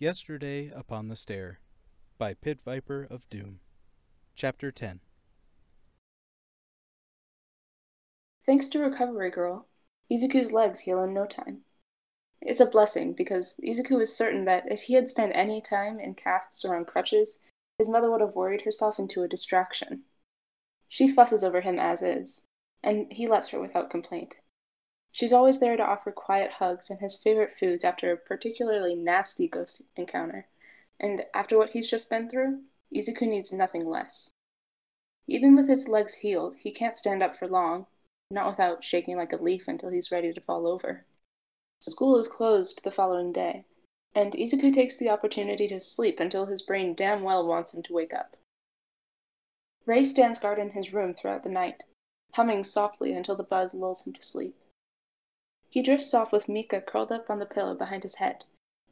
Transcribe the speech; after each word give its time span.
Yesterday 0.00 0.70
Upon 0.76 1.08
the 1.08 1.16
Stair 1.16 1.58
by 2.18 2.32
Pit 2.32 2.62
Viper 2.62 3.04
of 3.10 3.28
Doom. 3.28 3.58
Chapter 4.36 4.70
10 4.70 5.00
Thanks 8.46 8.68
to 8.68 8.78
Recovery 8.78 9.32
Girl, 9.32 9.66
Izuku's 10.08 10.52
legs 10.52 10.78
heal 10.78 11.02
in 11.02 11.14
no 11.14 11.26
time. 11.26 11.64
It's 12.40 12.60
a 12.60 12.66
blessing 12.66 13.14
because 13.14 13.58
Izuku 13.60 14.00
is 14.00 14.14
certain 14.14 14.44
that 14.44 14.70
if 14.70 14.82
he 14.82 14.94
had 14.94 15.08
spent 15.08 15.34
any 15.34 15.60
time 15.60 15.98
in 15.98 16.14
casts 16.14 16.64
or 16.64 16.76
on 16.76 16.84
crutches, 16.84 17.42
his 17.78 17.88
mother 17.88 18.08
would 18.08 18.20
have 18.20 18.36
worried 18.36 18.60
herself 18.60 19.00
into 19.00 19.24
a 19.24 19.28
distraction. 19.28 20.04
She 20.86 21.12
fusses 21.12 21.42
over 21.42 21.60
him 21.60 21.80
as 21.80 22.02
is, 22.02 22.46
and 22.84 23.12
he 23.12 23.26
lets 23.26 23.48
her 23.48 23.60
without 23.60 23.90
complaint. 23.90 24.36
She's 25.18 25.32
always 25.32 25.58
there 25.58 25.76
to 25.76 25.82
offer 25.82 26.12
quiet 26.12 26.52
hugs 26.52 26.90
and 26.90 27.00
his 27.00 27.16
favorite 27.16 27.50
foods 27.50 27.82
after 27.82 28.12
a 28.12 28.16
particularly 28.16 28.94
nasty 28.94 29.48
ghost 29.48 29.82
encounter, 29.96 30.46
and 31.00 31.26
after 31.34 31.58
what 31.58 31.70
he's 31.70 31.90
just 31.90 32.08
been 32.08 32.28
through, 32.28 32.62
Izuku 32.94 33.26
needs 33.26 33.52
nothing 33.52 33.84
less. 33.84 34.30
Even 35.26 35.56
with 35.56 35.66
his 35.66 35.88
legs 35.88 36.14
healed, 36.14 36.54
he 36.58 36.70
can't 36.70 36.96
stand 36.96 37.20
up 37.20 37.36
for 37.36 37.48
long, 37.48 37.88
not 38.30 38.46
without 38.46 38.84
shaking 38.84 39.16
like 39.16 39.32
a 39.32 39.42
leaf 39.42 39.66
until 39.66 39.90
he's 39.90 40.12
ready 40.12 40.32
to 40.32 40.40
fall 40.40 40.68
over. 40.68 41.04
School 41.80 42.16
is 42.16 42.28
closed 42.28 42.84
the 42.84 42.92
following 42.92 43.32
day, 43.32 43.64
and 44.14 44.34
Izuku 44.34 44.72
takes 44.72 44.98
the 44.98 45.10
opportunity 45.10 45.66
to 45.66 45.80
sleep 45.80 46.20
until 46.20 46.46
his 46.46 46.62
brain 46.62 46.94
damn 46.94 47.24
well 47.24 47.44
wants 47.44 47.74
him 47.74 47.82
to 47.82 47.92
wake 47.92 48.14
up. 48.14 48.36
Ray 49.84 50.04
stands 50.04 50.38
guard 50.38 50.60
in 50.60 50.70
his 50.70 50.92
room 50.92 51.12
throughout 51.12 51.42
the 51.42 51.48
night, 51.48 51.82
humming 52.34 52.62
softly 52.62 53.14
until 53.14 53.34
the 53.34 53.42
buzz 53.42 53.74
lulls 53.74 54.06
him 54.06 54.12
to 54.12 54.22
sleep. 54.22 54.54
He 55.70 55.82
drifts 55.82 56.14
off 56.14 56.32
with 56.32 56.48
Mika 56.48 56.80
curled 56.80 57.12
up 57.12 57.28
on 57.28 57.40
the 57.40 57.44
pillow 57.44 57.74
behind 57.74 58.02
his 58.02 58.14
head, 58.14 58.46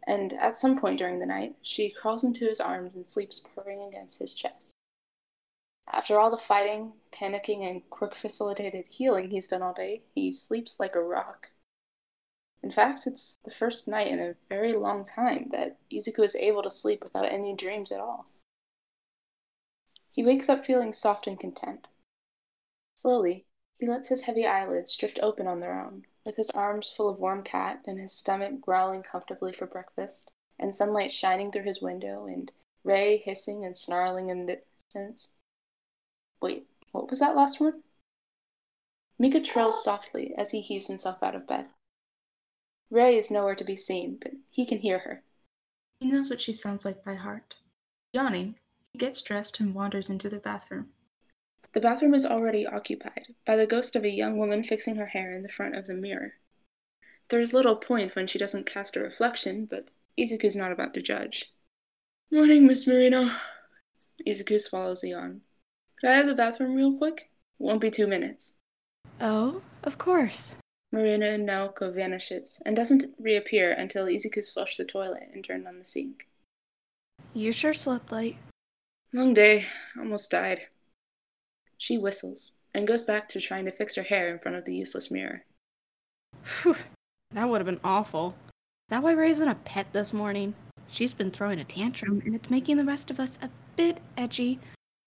and 0.07 0.35
at 0.35 0.57
some 0.57 0.79
point 0.79 0.99
during 0.99 1.19
the 1.19 1.25
night 1.25 1.57
she 1.63 1.89
crawls 1.91 2.23
into 2.23 2.47
his 2.47 2.61
arms 2.61 2.95
and 2.95 3.09
sleeps 3.09 3.41
purring 3.41 3.83
against 3.83 4.19
his 4.19 4.35
chest. 4.35 4.75
After 5.87 6.21
all 6.21 6.31
the 6.31 6.37
fighting, 6.37 7.01
panicking, 7.11 7.65
and 7.65 7.89
quick 7.89 8.15
facilitated 8.15 8.89
healing 8.89 9.31
he's 9.31 9.47
done 9.47 9.63
all 9.63 9.73
day, 9.73 10.03
he 10.15 10.33
sleeps 10.33 10.79
like 10.79 10.95
a 10.95 11.03
rock. 11.03 11.51
In 12.63 12.71
fact, 12.71 13.07
it's 13.07 13.37
the 13.37 13.51
first 13.51 13.89
night 13.89 14.09
in 14.09 14.21
a 14.21 14.37
very 14.51 14.75
long 14.75 15.03
time 15.03 15.49
that 15.53 15.79
Izuku 15.91 16.25
is 16.25 16.37
able 16.37 16.63
to 16.63 16.71
sleep 16.71 17.03
without 17.03 17.25
any 17.25 17.55
dreams 17.55 17.91
at 17.91 18.01
all. 18.01 18.27
He 20.11 20.23
wakes 20.23 20.51
up 20.51 20.65
feeling 20.65 20.93
soft 20.93 21.27
and 21.27 21.41
content. 21.41 21.89
Slowly, 22.97 23.47
he 23.79 23.87
lets 23.87 24.09
his 24.09 24.23
heavy 24.23 24.47
eyelids 24.47 24.95
drift 24.95 25.19
open 25.23 25.47
on 25.47 25.61
their 25.61 25.81
own, 25.81 26.07
with 26.27 26.37
his 26.37 26.51
arms 26.51 26.91
full 26.91 27.09
of 27.09 27.21
warm 27.21 27.45
cat 27.45 27.81
and 27.87 28.01
his 28.01 28.13
stomach 28.13 28.61
growling 28.61 29.05
comfortably 29.05 29.53
for 29.53 29.65
breakfast, 29.65 30.33
and 30.59 30.75
sunlight 30.75 31.13
shining 31.13 31.53
through 31.53 31.63
his 31.63 31.81
window, 31.81 32.27
and 32.27 32.53
Ray 32.83 33.19
hissing 33.19 33.65
and 33.65 33.77
snarling 33.77 34.29
in 34.29 34.45
the 34.45 34.61
distance. 34.75 35.29
Wait, 36.43 36.67
what 36.91 37.09
was 37.09 37.21
that 37.21 37.37
last 37.37 37.61
one? 37.61 37.83
Mika 39.19 39.41
trills 39.41 39.83
softly 39.83 40.35
as 40.37 40.51
he 40.51 40.61
heaves 40.61 40.89
himself 40.89 41.23
out 41.23 41.37
of 41.37 41.47
bed. 41.47 41.67
Ray 42.91 43.17
is 43.17 43.31
nowhere 43.31 43.55
to 43.55 43.65
be 43.65 43.77
seen, 43.77 44.19
but 44.21 44.33
he 44.51 44.67
can 44.67 44.79
hear 44.79 44.99
her. 44.99 45.23
He 46.01 46.11
knows 46.11 46.29
what 46.29 46.43
she 46.43 46.53
sounds 46.53 46.85
like 46.85 47.05
by 47.05 47.15
heart. 47.15 47.57
Yawning, 48.13 48.57
he 48.93 48.99
gets 48.99 49.23
dressed 49.23 49.61
and 49.61 49.75
wanders 49.75 50.11
into 50.11 50.29
the 50.29 50.39
bathroom. 50.39 50.91
The 51.77 51.83
bathroom 51.83 52.15
is 52.15 52.25
already 52.25 52.67
occupied 52.67 53.35
by 53.45 53.57
the 53.57 53.67
ghost 53.67 53.97
of 53.97 54.05
a 54.05 54.09
young 54.09 54.39
woman 54.39 54.63
fixing 54.63 54.97
her 54.97 55.05
hair 55.05 55.35
in 55.35 55.43
the 55.43 55.51
front 55.51 55.77
of 55.77 55.87
the 55.87 55.93
mirror. 55.93 56.33
There 57.29 57.39
is 57.39 57.53
little 57.53 57.77
point 57.77 58.17
when 58.17 58.27
she 58.27 58.39
doesn't 58.39 58.65
cast 58.65 58.97
a 58.97 59.01
reflection, 59.01 59.67
but 59.67 59.91
Izuku's 60.19 60.57
not 60.57 60.73
about 60.73 60.95
to 60.95 61.03
judge. 61.03 61.53
Morning, 62.31 62.67
Miss 62.67 62.87
Marino. 62.87 63.31
Izuku 64.27 64.59
swallows 64.59 65.05
a 65.05 65.09
yawn. 65.09 65.43
Could 66.01 66.09
I 66.09 66.17
have 66.17 66.27
the 66.27 66.35
bathroom 66.35 66.77
real 66.77 66.97
quick? 66.97 67.29
Won't 67.59 67.83
be 67.83 67.91
two 67.91 68.07
minutes. 68.07 68.57
Oh, 69.21 69.61
of 69.85 69.99
course. 69.99 70.57
Marina 70.93 71.37
Naoko 71.37 71.93
vanishes 71.93 72.59
and 72.65 72.75
doesn't 72.75 73.15
reappear 73.19 73.73
until 73.73 74.07
Izuku's 74.07 74.49
flushed 74.49 74.79
the 74.79 74.87
toilet 74.87 75.29
and 75.35 75.45
turned 75.45 75.69
on 75.69 75.79
the 75.79 75.85
sink. 75.85 76.27
You 77.35 77.53
sure 77.53 77.75
slept 77.75 78.11
late. 78.11 78.39
Long 79.13 79.35
day. 79.35 79.67
Almost 79.99 80.31
died. 80.31 80.69
She 81.79 81.99
whistles 81.99 82.53
and 82.75 82.87
goes 82.87 83.05
back 83.05 83.29
to 83.31 83.41
trying 83.41 83.65
to 83.67 83.73
fix 83.73 83.95
her 83.97 84.03
hair 84.03 84.33
in 84.33 84.39
front 84.39 84.57
of 84.57 84.65
the 84.65 84.75
useless 84.75 85.11
mirror. 85.11 85.45
Phew, 86.43 86.77
that 87.33 87.49
would 87.49 87.61
have 87.61 87.67
been 87.67 87.81
awful. 87.85 88.37
That 88.89 89.03
why 89.03 89.13
raising 89.13 89.49
a 89.49 89.55
pet 89.55 89.93
this 89.93 90.13
morning? 90.13 90.55
She's 90.89 91.13
been 91.13 91.31
throwing 91.31 91.59
a 91.59 91.65
tantrum, 91.65 92.23
and 92.25 92.35
it's 92.35 92.51
making 92.51 92.77
the 92.77 92.85
rest 92.85 93.11
of 93.11 93.19
us 93.19 93.39
a 93.43 93.51
bit 93.77 93.99
edgy. 94.17 94.61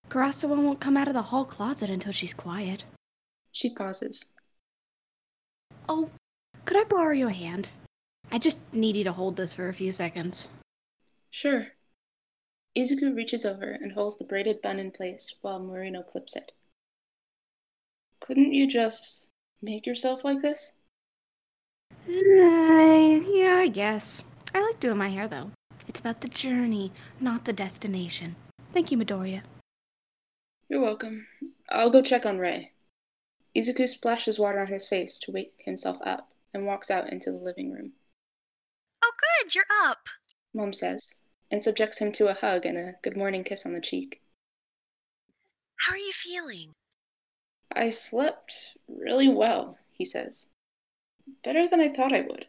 Karasawa 0.09 0.57
won't 0.57 0.81
come 0.81 0.97
out 0.97 1.07
of 1.07 1.13
the 1.13 1.21
hall 1.21 1.45
closet 1.45 1.89
until 1.89 2.11
she's 2.11 2.33
quiet. 2.33 2.83
She 3.51 3.69
pauses. 3.69 4.25
Oh, 5.87 6.09
could 6.65 6.77
I 6.77 6.83
borrow 6.83 7.13
your 7.13 7.29
hand? 7.29 7.69
I 8.31 8.37
just 8.37 8.59
need 8.73 8.95
you 8.95 9.03
to 9.05 9.11
hold 9.11 9.37
this 9.37 9.53
for 9.53 9.69
a 9.69 9.73
few 9.73 9.91
seconds. 9.91 10.47
Sure. 11.31 11.67
Izuku 12.77 13.15
reaches 13.15 13.45
over 13.45 13.71
and 13.71 13.91
holds 13.91 14.17
the 14.17 14.25
braided 14.25 14.61
bun 14.61 14.79
in 14.79 14.91
place 14.91 15.35
while 15.41 15.59
Marino 15.59 16.03
clips 16.03 16.35
it. 16.35 16.51
Couldn't 18.29 18.53
you 18.53 18.67
just 18.67 19.25
make 19.59 19.87
yourself 19.87 20.23
like 20.23 20.39
this? 20.39 20.77
Uh, 22.07 22.11
yeah, 22.13 23.55
I 23.57 23.71
guess. 23.73 24.23
I 24.53 24.61
like 24.61 24.79
doing 24.79 24.99
my 24.99 25.07
hair, 25.07 25.27
though. 25.27 25.49
It's 25.87 25.99
about 25.99 26.21
the 26.21 26.27
journey, 26.27 26.91
not 27.19 27.45
the 27.45 27.53
destination. 27.53 28.35
Thank 28.71 28.91
you, 28.91 28.99
Midoriya. 28.99 29.41
You're 30.69 30.79
welcome. 30.79 31.25
I'll 31.71 31.89
go 31.89 32.03
check 32.03 32.27
on 32.27 32.37
Ray. 32.37 32.71
Izuku 33.57 33.89
splashes 33.89 34.37
water 34.37 34.59
on 34.59 34.67
his 34.67 34.87
face 34.87 35.17
to 35.21 35.31
wake 35.31 35.55
himself 35.57 35.97
up 36.05 36.29
and 36.53 36.67
walks 36.67 36.91
out 36.91 37.11
into 37.11 37.31
the 37.31 37.37
living 37.37 37.71
room. 37.71 37.93
Oh, 39.03 39.11
good, 39.41 39.55
you're 39.55 39.65
up, 39.85 40.07
Mom 40.53 40.71
says, 40.71 41.15
and 41.49 41.63
subjects 41.63 41.97
him 41.97 42.11
to 42.11 42.27
a 42.27 42.35
hug 42.35 42.67
and 42.67 42.77
a 42.77 42.93
good 43.01 43.17
morning 43.17 43.43
kiss 43.43 43.65
on 43.65 43.73
the 43.73 43.81
cheek. 43.81 44.21
How 45.77 45.93
are 45.93 45.97
you 45.97 46.11
feeling? 46.13 46.73
I 47.75 47.89
slept 47.89 48.77
really 48.87 49.29
well, 49.29 49.77
he 49.91 50.05
says. 50.05 50.53
Better 51.43 51.67
than 51.67 51.79
I 51.79 51.89
thought 51.89 52.13
I 52.13 52.21
would. 52.21 52.47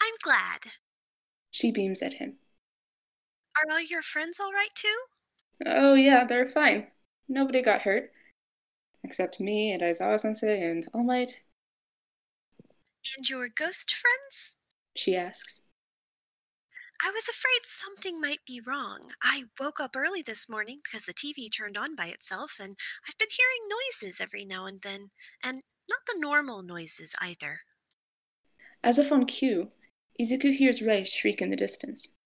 I'm 0.00 0.14
glad. 0.22 0.60
She 1.50 1.70
beams 1.70 2.02
at 2.02 2.14
him. 2.14 2.36
Are 3.56 3.72
all 3.72 3.80
your 3.80 4.02
friends 4.02 4.40
all 4.40 4.52
right 4.52 4.74
too? 4.74 4.96
Oh, 5.66 5.94
yeah, 5.94 6.24
they're 6.24 6.46
fine. 6.46 6.88
Nobody 7.28 7.62
got 7.62 7.82
hurt. 7.82 8.12
Except 9.04 9.40
me 9.40 9.72
and 9.72 9.82
Aizawa 9.82 10.18
sensei 10.18 10.62
and 10.62 10.88
All 10.92 11.04
Might. 11.04 11.40
And 13.16 13.28
your 13.28 13.48
ghost 13.48 13.94
friends? 13.94 14.56
She 14.96 15.16
asks. 15.16 15.60
I 17.02 17.10
was 17.10 17.28
afraid 17.28 17.60
something 17.64 18.20
might 18.20 18.44
be 18.46 18.60
wrong. 18.64 19.12
I 19.22 19.44
woke 19.60 19.80
up 19.80 19.96
early 19.96 20.22
this 20.22 20.48
morning 20.48 20.80
because 20.82 21.02
the 21.02 21.12
TV 21.12 21.48
turned 21.54 21.76
on 21.76 21.94
by 21.94 22.06
itself, 22.06 22.56
and 22.60 22.74
I've 23.08 23.18
been 23.18 23.28
hearing 23.30 23.68
noises 23.68 24.20
every 24.20 24.44
now 24.44 24.66
and 24.66 24.80
then, 24.82 25.10
and 25.42 25.62
not 25.88 26.00
the 26.06 26.18
normal 26.18 26.62
noises 26.62 27.14
either. 27.20 27.60
As 28.82 28.98
if 28.98 29.12
on 29.12 29.26
cue, 29.26 29.70
Izuku 30.20 30.54
hears 30.54 30.82
Rei 30.82 31.04
shriek 31.04 31.42
in 31.42 31.50
the 31.50 31.56
distance. 31.56 32.16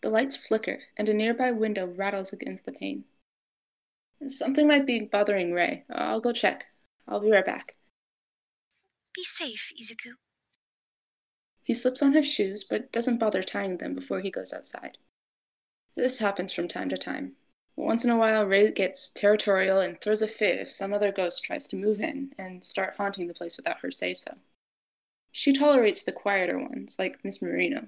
The 0.00 0.10
lights 0.10 0.36
flicker, 0.36 0.80
and 0.96 1.08
a 1.08 1.14
nearby 1.14 1.50
window 1.50 1.86
rattles 1.86 2.32
against 2.32 2.64
the 2.64 2.72
pane. 2.72 3.04
Something 4.26 4.66
might 4.66 4.86
be 4.86 5.00
bothering 5.00 5.52
Rei. 5.52 5.84
I'll 5.90 6.20
go 6.20 6.32
check. 6.32 6.64
I'll 7.06 7.20
be 7.20 7.30
right 7.30 7.44
back. 7.44 7.76
Be 9.14 9.22
safe, 9.24 9.72
Izuku. 9.80 10.14
He 11.68 11.74
slips 11.74 12.00
on 12.00 12.14
his 12.14 12.26
shoes, 12.26 12.64
but 12.64 12.90
doesn't 12.92 13.18
bother 13.18 13.42
tying 13.42 13.76
them 13.76 13.92
before 13.92 14.20
he 14.20 14.30
goes 14.30 14.54
outside. 14.54 14.96
This 15.96 16.18
happens 16.18 16.50
from 16.50 16.66
time 16.66 16.88
to 16.88 16.96
time. 16.96 17.36
Once 17.76 18.06
in 18.06 18.10
a 18.10 18.16
while, 18.16 18.46
Rei 18.46 18.70
gets 18.70 19.08
territorial 19.10 19.78
and 19.78 20.00
throws 20.00 20.22
a 20.22 20.28
fit 20.28 20.60
if 20.60 20.70
some 20.70 20.94
other 20.94 21.12
ghost 21.12 21.44
tries 21.44 21.66
to 21.66 21.76
move 21.76 22.00
in 22.00 22.34
and 22.38 22.64
start 22.64 22.96
haunting 22.96 23.26
the 23.26 23.34
place 23.34 23.58
without 23.58 23.80
her 23.80 23.90
say 23.90 24.14
so. 24.14 24.38
She 25.30 25.52
tolerates 25.52 26.02
the 26.02 26.10
quieter 26.10 26.58
ones, 26.58 26.98
like 26.98 27.22
Miss 27.22 27.42
Marino, 27.42 27.86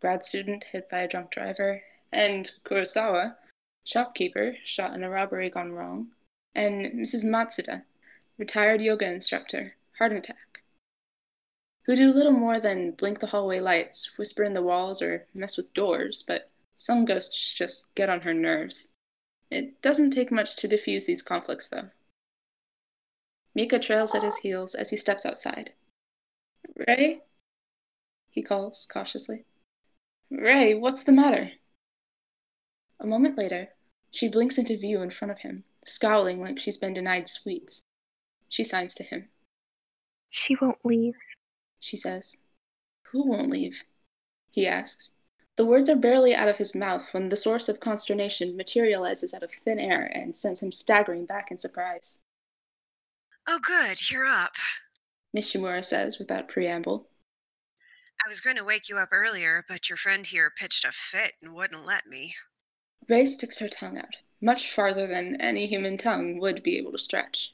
grad 0.00 0.24
student 0.24 0.64
hit 0.64 0.90
by 0.90 1.02
a 1.02 1.08
drunk 1.08 1.30
driver, 1.30 1.80
and 2.10 2.50
Kurosawa, 2.64 3.36
shopkeeper 3.84 4.56
shot 4.64 4.94
in 4.94 5.04
a 5.04 5.10
robbery 5.10 5.48
gone 5.48 5.70
wrong, 5.70 6.10
and 6.56 6.86
Mrs. 6.94 7.24
Matsuda, 7.24 7.84
retired 8.36 8.82
yoga 8.82 9.06
instructor, 9.06 9.76
heart 9.96 10.10
attack 10.10 10.51
who 11.84 11.96
do 11.96 12.12
little 12.12 12.32
more 12.32 12.60
than 12.60 12.92
blink 12.92 13.20
the 13.20 13.26
hallway 13.26 13.60
lights, 13.60 14.16
whisper 14.18 14.44
in 14.44 14.52
the 14.52 14.62
walls, 14.62 15.02
or 15.02 15.26
mess 15.34 15.56
with 15.56 15.74
doors, 15.74 16.24
but 16.26 16.50
some 16.76 17.04
ghosts 17.04 17.52
just 17.52 17.92
get 17.94 18.08
on 18.08 18.20
her 18.20 18.34
nerves. 18.34 18.92
It 19.50 19.82
doesn't 19.82 20.10
take 20.10 20.30
much 20.30 20.56
to 20.56 20.68
diffuse 20.68 21.04
these 21.04 21.22
conflicts, 21.22 21.68
though. 21.68 21.90
Mika 23.54 23.78
trails 23.78 24.14
at 24.14 24.22
his 24.22 24.38
heels 24.38 24.74
as 24.74 24.90
he 24.90 24.96
steps 24.96 25.26
outside. 25.26 25.72
Ray? 26.88 27.20
He 28.30 28.42
calls 28.42 28.86
cautiously. 28.90 29.44
Ray, 30.30 30.74
what's 30.74 31.04
the 31.04 31.12
matter? 31.12 31.52
A 33.00 33.06
moment 33.06 33.36
later, 33.36 33.68
she 34.10 34.28
blinks 34.28 34.56
into 34.56 34.76
view 34.76 35.02
in 35.02 35.10
front 35.10 35.32
of 35.32 35.38
him, 35.38 35.64
scowling 35.84 36.40
like 36.40 36.58
she's 36.58 36.78
been 36.78 36.94
denied 36.94 37.28
sweets. 37.28 37.84
She 38.48 38.64
signs 38.64 38.94
to 38.94 39.02
him. 39.02 39.28
She 40.30 40.56
won't 40.56 40.84
leave. 40.84 41.16
She 41.82 41.96
says. 41.96 42.36
Who 43.10 43.26
won't 43.26 43.50
leave? 43.50 43.84
He 44.52 44.68
asks. 44.68 45.10
The 45.56 45.64
words 45.64 45.90
are 45.90 45.96
barely 45.96 46.32
out 46.32 46.48
of 46.48 46.56
his 46.56 46.76
mouth 46.76 47.12
when 47.12 47.28
the 47.28 47.36
source 47.36 47.68
of 47.68 47.80
consternation 47.80 48.56
materializes 48.56 49.34
out 49.34 49.42
of 49.42 49.52
thin 49.52 49.80
air 49.80 50.04
and 50.04 50.36
sends 50.36 50.62
him 50.62 50.70
staggering 50.70 51.26
back 51.26 51.50
in 51.50 51.58
surprise. 51.58 52.22
Oh, 53.48 53.58
good, 53.58 54.10
you're 54.10 54.26
up. 54.26 54.52
Miss 55.32 55.52
Shimura 55.52 55.84
says 55.84 56.20
without 56.20 56.46
preamble. 56.46 57.08
I 58.24 58.28
was 58.28 58.40
going 58.40 58.56
to 58.56 58.64
wake 58.64 58.88
you 58.88 58.98
up 58.98 59.08
earlier, 59.10 59.64
but 59.68 59.90
your 59.90 59.96
friend 59.96 60.24
here 60.24 60.52
pitched 60.56 60.84
a 60.84 60.92
fit 60.92 61.32
and 61.42 61.56
wouldn't 61.56 61.84
let 61.84 62.06
me. 62.06 62.36
Ray 63.08 63.26
sticks 63.26 63.58
her 63.58 63.68
tongue 63.68 63.98
out, 63.98 64.16
much 64.40 64.70
farther 64.70 65.08
than 65.08 65.40
any 65.40 65.66
human 65.66 65.96
tongue 65.98 66.38
would 66.38 66.62
be 66.62 66.78
able 66.78 66.92
to 66.92 66.98
stretch. 66.98 67.52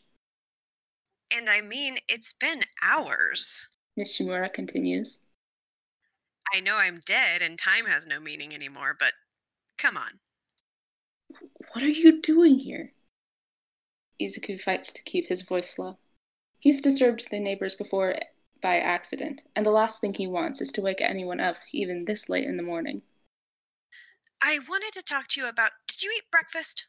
And 1.35 1.49
I 1.49 1.63
mean, 1.63 1.99
it's 2.09 2.35
been 2.35 2.65
hours. 2.83 3.68
Miss 3.99 4.17
Shimura 4.17 4.49
continues. 4.53 5.25
I 6.55 6.61
know 6.61 6.77
I'm 6.77 7.01
dead 7.05 7.43
and 7.43 7.59
time 7.59 7.85
has 7.87 8.07
no 8.07 8.21
meaning 8.21 8.55
anymore, 8.55 8.97
but 8.97 9.13
come 9.77 9.97
on. 9.97 10.21
What 11.73 11.83
are 11.83 11.89
you 11.89 12.23
doing 12.23 12.61
here? 12.61 12.93
Izuku 14.23 14.61
fights 14.61 14.93
to 14.93 15.03
keep 15.03 15.27
his 15.27 15.43
voice 15.43 15.81
low. 15.81 15.99
He's 16.61 16.81
disturbed 16.81 17.29
the 17.29 17.41
neighbors 17.41 17.75
before 17.75 18.15
by 18.63 18.79
accident, 18.79 19.43
and 19.57 19.67
the 19.67 19.73
last 19.73 20.01
thing 20.01 20.15
he 20.15 20.29
wants 20.29 20.61
is 20.61 20.71
to 20.73 20.81
wake 20.81 21.01
anyone 21.01 21.41
up 21.41 21.57
even 21.73 22.05
this 22.05 22.29
late 22.29 22.45
in 22.45 22.57
the 22.57 22.63
morning. 22.63 23.03
I 24.41 24.61
wanted 24.69 24.93
to 24.93 25.03
talk 25.03 25.27
to 25.31 25.41
you 25.41 25.49
about 25.49 25.73
did 25.89 26.05
you 26.05 26.15
eat 26.17 26.31
breakfast? 26.31 26.87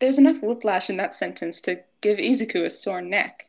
There's 0.00 0.16
enough 0.16 0.40
whiplash 0.40 0.88
in 0.88 0.96
that 0.96 1.12
sentence 1.12 1.60
to 1.62 1.84
give 2.00 2.16
Izuku 2.16 2.64
a 2.64 2.70
sore 2.70 3.02
neck. 3.02 3.44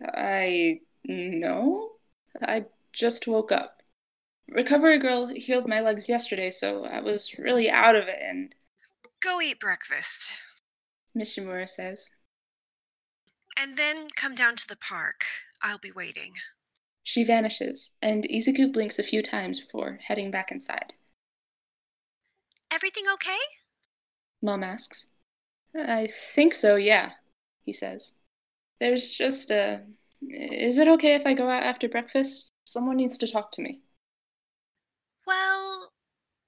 I 0.00 0.80
no. 1.04 1.92
I 2.40 2.66
just 2.92 3.26
woke 3.26 3.52
up. 3.52 3.82
Recovery 4.48 4.98
girl 4.98 5.28
healed 5.28 5.68
my 5.68 5.80
legs 5.80 6.08
yesterday, 6.08 6.50
so 6.50 6.84
I 6.84 7.00
was 7.00 7.38
really 7.38 7.70
out 7.70 7.96
of 7.96 8.08
it 8.08 8.18
and 8.20 8.54
Go 9.22 9.40
eat 9.40 9.60
breakfast. 9.60 10.32
Miss 11.14 11.36
Shimura 11.36 11.68
says. 11.68 12.10
And 13.56 13.76
then 13.76 14.08
come 14.16 14.34
down 14.34 14.56
to 14.56 14.66
the 14.66 14.76
park. 14.76 15.24
I'll 15.62 15.78
be 15.78 15.92
waiting. 15.92 16.32
She 17.04 17.22
vanishes, 17.22 17.90
and 18.00 18.24
Izuku 18.24 18.72
blinks 18.72 18.98
a 18.98 19.04
few 19.04 19.22
times 19.22 19.60
before 19.60 20.00
heading 20.02 20.32
back 20.32 20.50
inside. 20.50 20.92
Everything 22.72 23.04
okay? 23.14 23.38
Mom 24.42 24.64
asks. 24.64 25.06
I 25.76 26.08
think 26.34 26.52
so, 26.52 26.74
yeah, 26.74 27.12
he 27.64 27.72
says. 27.72 28.12
There's 28.80 29.12
just 29.12 29.52
a. 29.52 29.82
Is 30.28 30.78
it 30.78 30.88
okay 30.88 31.14
if 31.14 31.26
I 31.26 31.34
go 31.34 31.48
out 31.48 31.64
after 31.64 31.88
breakfast? 31.88 32.52
Someone 32.64 32.96
needs 32.96 33.18
to 33.18 33.26
talk 33.26 33.50
to 33.52 33.62
me. 33.62 33.80
Well, 35.26 35.92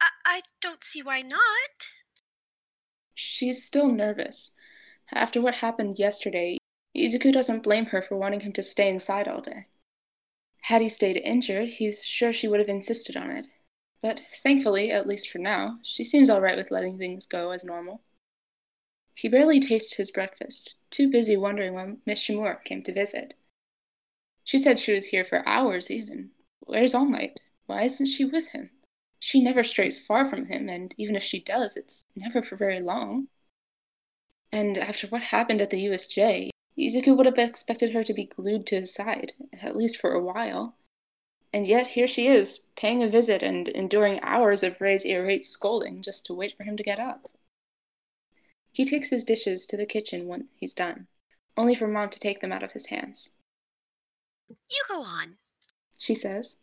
I, 0.01 0.09
I 0.25 0.41
don't 0.61 0.83
see 0.83 1.03
why 1.03 1.23
not. 1.23 1.41
She's 3.15 3.65
still 3.65 3.89
nervous. 3.89 4.53
After 5.13 5.41
what 5.41 5.57
happened 5.57 5.99
yesterday, 5.99 6.59
Izuku 6.97 7.33
doesn't 7.33 7.65
blame 7.65 7.87
her 7.87 8.01
for 8.01 8.17
wanting 8.17 8.41
him 8.41 8.53
to 8.53 8.63
stay 8.63 8.89
inside 8.89 9.29
all 9.29 9.41
day. 9.41 9.67
Had 10.63 10.81
he 10.81 10.89
stayed 10.89 11.17
injured, 11.17 11.69
he's 11.69 12.07
sure 12.07 12.33
she 12.33 12.49
would 12.49 12.61
have 12.61 12.69
insisted 12.69 13.17
on 13.17 13.31
it. 13.31 13.49
But 14.01 14.21
thankfully, 14.43 14.91
at 14.93 15.07
least 15.07 15.31
for 15.31 15.39
now, 15.39 15.79
she 15.83 16.05
seems 16.05 16.31
all 16.31 16.41
right 16.41 16.57
with 16.57 16.71
letting 16.71 16.97
things 16.97 17.27
go 17.27 17.51
as 17.51 17.65
normal. 17.65 18.01
He 19.15 19.29
barely 19.29 19.61
tasted 19.61 19.97
his 19.97 20.11
breakfast, 20.11 20.77
too 20.91 21.11
busy 21.11 21.37
wondering 21.37 21.75
when 21.75 22.01
Miss 22.07 22.21
Shimura 22.21 22.63
came 22.65 22.83
to 22.85 22.93
visit. 22.93 23.35
She 24.45 24.59
said 24.59 24.79
she 24.79 24.93
was 24.93 25.07
here 25.07 25.25
for 25.25 25.49
hours 25.49 25.91
even. 25.91 26.31
Where's 26.61 26.95
All 26.95 27.07
Might? 27.07 27.41
Why 27.67 27.85
isn't 27.85 28.07
she 28.07 28.27
with 28.27 28.49
him? 28.49 28.71
She 29.19 29.41
never 29.41 29.65
strays 29.65 29.99
far 29.99 30.29
from 30.29 30.45
him, 30.45 30.69
and 30.69 30.95
even 30.99 31.17
if 31.17 31.23
she 31.23 31.41
does, 31.41 31.79
it's 31.79 32.05
never 32.15 32.43
for 32.43 32.57
very 32.57 32.81
long. 32.81 33.29
And 34.53 34.77
after 34.77 35.07
what 35.07 35.23
happened 35.23 35.63
at 35.63 35.71
the 35.71 35.87
USJ, 35.87 36.51
Izuku 36.77 37.17
would 37.17 37.25
have 37.25 37.39
expected 37.39 37.93
her 37.93 38.05
to 38.05 38.13
be 38.13 38.27
glued 38.27 38.67
to 38.67 38.81
his 38.81 38.93
side, 38.93 39.33
at 39.63 39.77
least 39.77 39.97
for 39.97 40.13
a 40.13 40.23
while. 40.23 40.77
And 41.53 41.67
yet 41.67 41.87
here 41.87 42.07
she 42.07 42.27
is, 42.27 42.59
paying 42.77 43.03
a 43.03 43.09
visit 43.09 43.43
and 43.43 43.69
enduring 43.69 44.21
hours 44.21 44.63
of 44.63 44.81
Ray's 44.81 45.07
irate 45.07 45.47
scolding 45.47 46.03
just 46.03 46.27
to 46.27 46.35
wait 46.35 46.55
for 46.55 46.65
him 46.65 46.77
to 46.77 46.83
get 46.83 46.99
up. 46.99 47.31
He 48.73 48.85
takes 48.85 49.09
his 49.09 49.25
dishes 49.25 49.65
to 49.67 49.79
the 49.79 49.87
kitchen 49.87 50.29
when 50.29 50.49
he's 50.55 50.75
done, 50.75 51.07
only 51.57 51.75
for 51.75 51.89
Mom 51.89 52.11
to 52.11 52.21
take 52.21 52.41
them 52.41 52.53
out 52.53 52.63
of 52.63 52.73
his 52.73 52.87
hands. 52.87 53.39
You 54.49 54.83
go 54.89 55.03
on. 55.03 55.37
She 55.99 56.15
says, 56.15 56.59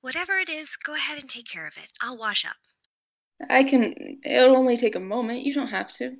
Whatever 0.00 0.36
it 0.36 0.48
is, 0.48 0.76
go 0.76 0.94
ahead 0.94 1.18
and 1.18 1.28
take 1.28 1.48
care 1.48 1.66
of 1.66 1.76
it. 1.76 1.90
I'll 2.02 2.18
wash 2.18 2.44
up. 2.44 2.56
I 3.48 3.64
can. 3.64 4.18
It'll 4.24 4.56
only 4.56 4.76
take 4.76 4.96
a 4.96 5.00
moment. 5.00 5.44
You 5.44 5.54
don't 5.54 5.68
have 5.68 5.90
to. 5.94 6.16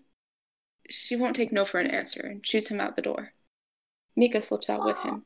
She 0.89 1.17
won't 1.17 1.37
take 1.37 1.53
no 1.53 1.65
for 1.65 1.81
an 1.81 1.91
answer 1.91 2.21
and 2.21 2.47
shoots 2.47 2.69
him 2.69 2.81
out 2.81 2.97
the 2.97 3.03
door. 3.03 3.33
Mika 4.17 4.41
slips 4.41 4.71
out 4.71 4.85
with 4.85 4.99
him. 5.01 5.25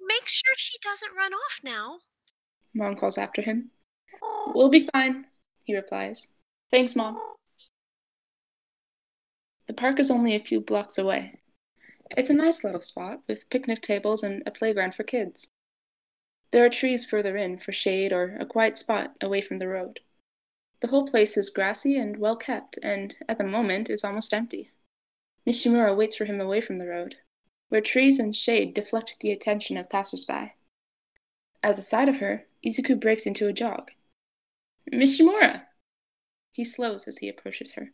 Make 0.00 0.26
sure 0.26 0.54
she 0.56 0.78
doesn't 0.82 1.16
run 1.16 1.32
off 1.32 1.60
now. 1.64 1.98
Mom 2.74 2.96
calls 2.96 3.18
after 3.18 3.42
him. 3.42 3.70
We'll 4.54 4.70
be 4.70 4.88
fine, 4.92 5.26
he 5.64 5.76
replies. 5.76 6.28
Thanks, 6.70 6.96
Mom. 6.96 7.18
The 9.66 9.74
park 9.74 9.98
is 9.98 10.10
only 10.10 10.34
a 10.34 10.40
few 10.40 10.60
blocks 10.60 10.98
away. 10.98 11.37
It's 12.16 12.30
a 12.30 12.34
nice 12.34 12.64
little 12.64 12.80
spot 12.80 13.20
with 13.26 13.50
picnic 13.50 13.82
tables 13.82 14.22
and 14.22 14.42
a 14.46 14.50
playground 14.50 14.94
for 14.94 15.04
kids. 15.04 15.50
There 16.50 16.64
are 16.64 16.70
trees 16.70 17.04
further 17.04 17.36
in 17.36 17.58
for 17.58 17.72
shade 17.72 18.12
or 18.12 18.36
a 18.40 18.46
quiet 18.46 18.78
spot 18.78 19.14
away 19.20 19.42
from 19.42 19.58
the 19.58 19.68
road. 19.68 20.00
The 20.80 20.88
whole 20.88 21.06
place 21.06 21.36
is 21.36 21.50
grassy 21.50 21.98
and 21.98 22.16
well 22.16 22.36
kept, 22.36 22.78
and 22.82 23.14
at 23.28 23.36
the 23.36 23.44
moment 23.44 23.90
is 23.90 24.04
almost 24.04 24.32
empty. 24.32 24.70
Miss 25.44 25.62
Shimura 25.62 25.94
waits 25.94 26.14
for 26.14 26.24
him 26.24 26.40
away 26.40 26.62
from 26.62 26.78
the 26.78 26.86
road, 26.86 27.16
where 27.68 27.82
trees 27.82 28.18
and 28.18 28.34
shade 28.34 28.72
deflect 28.72 29.20
the 29.20 29.32
attention 29.32 29.76
of 29.76 29.90
passers-by. 29.90 30.54
At 31.62 31.76
the 31.76 31.82
sight 31.82 32.08
of 32.08 32.18
her, 32.18 32.46
Izuku 32.64 32.98
breaks 32.98 33.26
into 33.26 33.48
a 33.48 33.52
jog. 33.52 33.90
Miss 34.90 35.18
Shimura! 35.18 35.66
He 36.52 36.64
slows 36.64 37.06
as 37.06 37.18
he 37.18 37.28
approaches 37.28 37.72
her. 37.72 37.92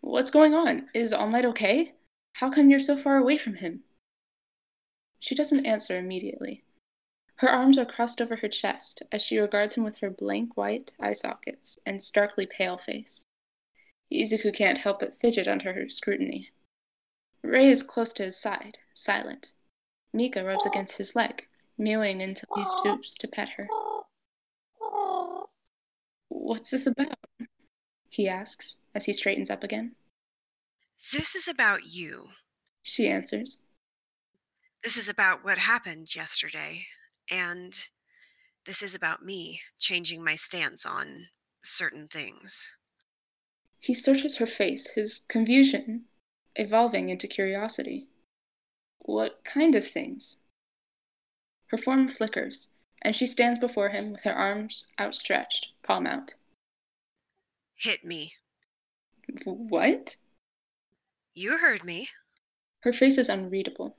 What's 0.00 0.30
going 0.30 0.54
on? 0.54 0.88
Is 0.94 1.12
All 1.12 1.28
Might 1.28 1.44
okay? 1.44 1.94
How 2.32 2.50
come 2.50 2.70
you're 2.70 2.80
so 2.80 2.96
far 2.96 3.16
away 3.16 3.36
from 3.36 3.54
him? 3.54 3.84
She 5.20 5.34
doesn't 5.34 5.66
answer 5.66 5.96
immediately. 5.98 6.64
Her 7.36 7.48
arms 7.48 7.78
are 7.78 7.84
crossed 7.84 8.20
over 8.20 8.36
her 8.36 8.48
chest 8.48 9.02
as 9.12 9.22
she 9.22 9.38
regards 9.38 9.74
him 9.74 9.84
with 9.84 9.98
her 9.98 10.10
blank 10.10 10.56
white 10.56 10.92
eye 11.00 11.12
sockets 11.12 11.78
and 11.84 12.02
starkly 12.02 12.46
pale 12.46 12.76
face. 12.78 13.26
Izuku 14.10 14.54
can't 14.54 14.78
help 14.78 15.00
but 15.00 15.18
fidget 15.20 15.48
under 15.48 15.72
her 15.72 15.88
scrutiny. 15.88 16.50
Ray 17.42 17.68
is 17.70 17.82
close 17.82 18.12
to 18.14 18.24
his 18.24 18.36
side, 18.36 18.78
silent. 18.94 19.52
Mika 20.12 20.44
rubs 20.44 20.66
against 20.66 20.98
his 20.98 21.16
leg, 21.16 21.46
mewing 21.78 22.22
until 22.22 22.48
he 22.56 22.64
stoops 22.64 23.16
to 23.18 23.28
pet 23.28 23.48
her. 23.50 23.68
What's 26.28 26.70
this 26.70 26.86
about? 26.86 27.18
he 28.08 28.28
asks 28.28 28.76
as 28.94 29.06
he 29.06 29.12
straightens 29.12 29.50
up 29.50 29.64
again. 29.64 29.96
This 31.10 31.34
is 31.34 31.48
about 31.48 31.80
you. 31.84 32.28
She 32.82 33.08
answers. 33.08 33.62
This 34.82 34.96
is 34.96 35.08
about 35.08 35.44
what 35.44 35.58
happened 35.58 36.14
yesterday. 36.14 36.84
And 37.30 37.72
this 38.66 38.82
is 38.82 38.94
about 38.94 39.24
me 39.24 39.60
changing 39.78 40.24
my 40.24 40.36
stance 40.36 40.86
on 40.86 41.26
certain 41.62 42.08
things. 42.08 42.76
He 43.80 43.94
searches 43.94 44.36
her 44.36 44.46
face, 44.46 44.90
his 44.94 45.20
confusion 45.28 46.04
evolving 46.56 47.08
into 47.08 47.26
curiosity. 47.26 48.08
What 48.98 49.40
kind 49.44 49.74
of 49.74 49.86
things? 49.86 50.36
Her 51.66 51.78
form 51.78 52.06
flickers, 52.08 52.74
and 53.02 53.16
she 53.16 53.26
stands 53.26 53.58
before 53.58 53.88
him 53.88 54.12
with 54.12 54.22
her 54.24 54.34
arms 54.34 54.84
outstretched, 55.00 55.68
palm 55.82 56.06
out. 56.06 56.34
Hit 57.76 58.04
me. 58.04 58.34
What? 59.44 60.16
You 61.34 61.58
heard 61.58 61.84
me. 61.84 62.08
Her 62.80 62.92
face 62.92 63.16
is 63.16 63.28
unreadable. 63.28 63.96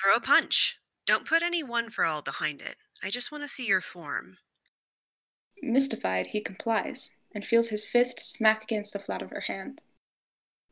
Throw 0.00 0.14
a 0.14 0.20
punch. 0.20 0.78
Don't 1.06 1.26
put 1.26 1.42
any 1.42 1.62
one 1.62 1.88
for 1.88 2.04
all 2.04 2.20
behind 2.20 2.60
it. 2.60 2.76
I 3.02 3.10
just 3.10 3.32
want 3.32 3.44
to 3.44 3.48
see 3.48 3.66
your 3.66 3.80
form. 3.80 4.36
Mystified, 5.62 6.26
he 6.26 6.40
complies 6.40 7.10
and 7.34 7.44
feels 7.44 7.68
his 7.68 7.86
fist 7.86 8.20
smack 8.20 8.62
against 8.62 8.92
the 8.92 8.98
flat 8.98 9.22
of 9.22 9.30
her 9.30 9.40
hand. 9.40 9.80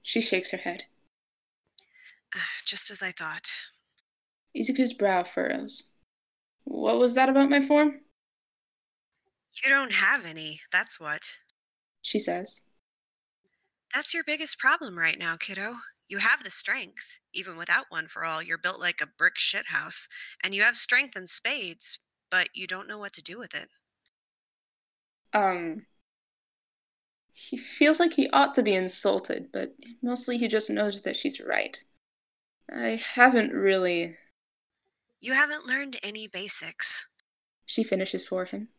She 0.02 0.20
shakes 0.20 0.50
her 0.50 0.58
head. 0.58 0.84
Uh, 2.34 2.40
just 2.64 2.90
as 2.90 3.02
I 3.02 3.12
thought. 3.12 3.50
Izuku's 4.56 4.92
brow 4.92 5.24
furrows. 5.24 5.90
What 6.64 6.98
was 6.98 7.14
that 7.14 7.28
about 7.28 7.50
my 7.50 7.60
form? 7.60 8.00
You 9.64 9.70
don't 9.70 9.92
have 9.92 10.26
any, 10.26 10.60
that's 10.70 11.00
what. 11.00 11.32
She 12.02 12.18
says. 12.18 12.65
That's 13.96 14.12
your 14.12 14.24
biggest 14.24 14.58
problem 14.58 14.98
right 14.98 15.18
now, 15.18 15.38
kiddo. 15.38 15.78
You 16.06 16.18
have 16.18 16.44
the 16.44 16.50
strength. 16.50 17.18
Even 17.32 17.56
without 17.56 17.86
one 17.88 18.08
for 18.08 18.26
all, 18.26 18.42
you're 18.42 18.58
built 18.58 18.78
like 18.78 19.00
a 19.00 19.06
brick 19.06 19.36
shithouse. 19.36 20.06
And 20.44 20.54
you 20.54 20.64
have 20.64 20.76
strength 20.76 21.16
in 21.16 21.26
spades, 21.26 21.98
but 22.30 22.50
you 22.52 22.66
don't 22.66 22.88
know 22.88 22.98
what 22.98 23.14
to 23.14 23.22
do 23.22 23.38
with 23.38 23.54
it. 23.54 23.70
Um. 25.32 25.86
He 27.32 27.56
feels 27.56 28.00
like 28.00 28.12
he 28.12 28.28
ought 28.30 28.54
to 28.56 28.62
be 28.62 28.74
insulted, 28.74 29.50
but 29.50 29.74
mostly 30.02 30.36
he 30.36 30.48
just 30.48 30.68
knows 30.68 31.02
that 31.02 31.16
she's 31.16 31.40
right. 31.40 31.82
I 32.70 32.96
haven't 32.96 33.52
really. 33.52 34.18
You 35.20 35.34
haven't 35.34 35.66
learned 35.66 35.98
any 36.02 36.26
basics. 36.26 37.06
She 37.66 37.84
finishes 37.84 38.24
for 38.26 38.46
him. 38.46 38.70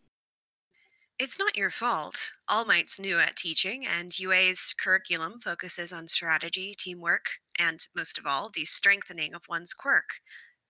It's 1.19 1.39
not 1.39 1.57
your 1.57 1.71
fault. 1.71 2.33
All 2.47 2.63
Might's 2.63 2.99
new 2.99 3.17
at 3.17 3.35
teaching, 3.35 3.87
and 3.87 4.19
UA's 4.19 4.75
curriculum 4.79 5.39
focuses 5.39 5.91
on 5.91 6.07
strategy, 6.07 6.75
teamwork, 6.77 7.39
and, 7.57 7.87
most 7.95 8.19
of 8.19 8.27
all, 8.27 8.51
the 8.53 8.65
strengthening 8.65 9.33
of 9.33 9.41
one's 9.49 9.73
quirk. 9.73 10.21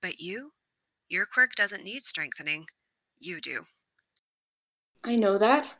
But 0.01 0.22
you? 0.22 0.54
Your 1.10 1.25
quirk 1.25 1.56
doesn't 1.56 1.84
need 1.84 2.04
strengthening. 2.04 2.68
You 3.20 3.42
do. 3.42 3.66
I 5.04 5.18
know 5.18 5.38
that, 5.38 5.74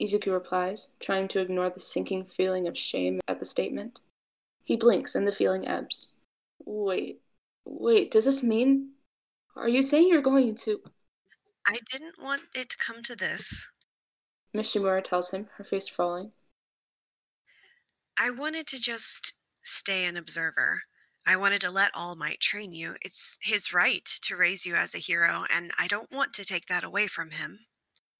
Izuku 0.00 0.32
replies, 0.32 0.88
trying 0.98 1.28
to 1.28 1.40
ignore 1.40 1.70
the 1.70 1.78
sinking 1.78 2.24
feeling 2.24 2.66
of 2.66 2.76
shame 2.76 3.20
at 3.28 3.38
the 3.38 3.44
statement. 3.44 4.00
He 4.64 4.76
blinks 4.76 5.14
and 5.14 5.28
the 5.28 5.32
feeling 5.32 5.68
ebbs. 5.68 6.14
Wait, 6.64 7.20
wait, 7.64 8.10
does 8.10 8.24
this 8.24 8.42
mean. 8.42 8.90
Are 9.54 9.68
you 9.68 9.84
saying 9.84 10.08
you're 10.08 10.22
going 10.22 10.56
to. 10.56 10.80
I 11.68 11.78
didn't 11.92 12.20
want 12.20 12.42
it 12.56 12.70
to 12.70 12.78
come 12.78 13.02
to 13.04 13.14
this. 13.14 13.70
Miss 14.54 14.72
Shimura 14.72 15.02
tells 15.02 15.30
him, 15.30 15.48
her 15.56 15.64
face 15.64 15.88
falling. 15.88 16.32
I 18.18 18.30
wanted 18.30 18.66
to 18.68 18.80
just 18.80 19.34
stay 19.62 20.04
an 20.04 20.16
observer. 20.16 20.82
I 21.26 21.36
wanted 21.36 21.60
to 21.62 21.70
let 21.70 21.90
All 21.94 22.16
Might 22.16 22.40
train 22.40 22.72
you. 22.72 22.96
It's 23.00 23.38
his 23.40 23.72
right 23.72 24.04
to 24.22 24.36
raise 24.36 24.66
you 24.66 24.74
as 24.74 24.94
a 24.94 24.98
hero, 24.98 25.44
and 25.54 25.70
I 25.78 25.86
don't 25.86 26.10
want 26.10 26.34
to 26.34 26.44
take 26.44 26.66
that 26.66 26.84
away 26.84 27.06
from 27.06 27.30
him. 27.30 27.60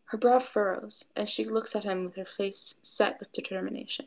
Her 0.06 0.18
brow 0.18 0.38
furrows, 0.38 1.04
and 1.16 1.28
she 1.28 1.44
looks 1.44 1.74
at 1.74 1.84
him 1.84 2.04
with 2.04 2.16
her 2.16 2.24
face 2.24 2.74
set 2.82 3.18
with 3.18 3.32
determination. 3.32 4.06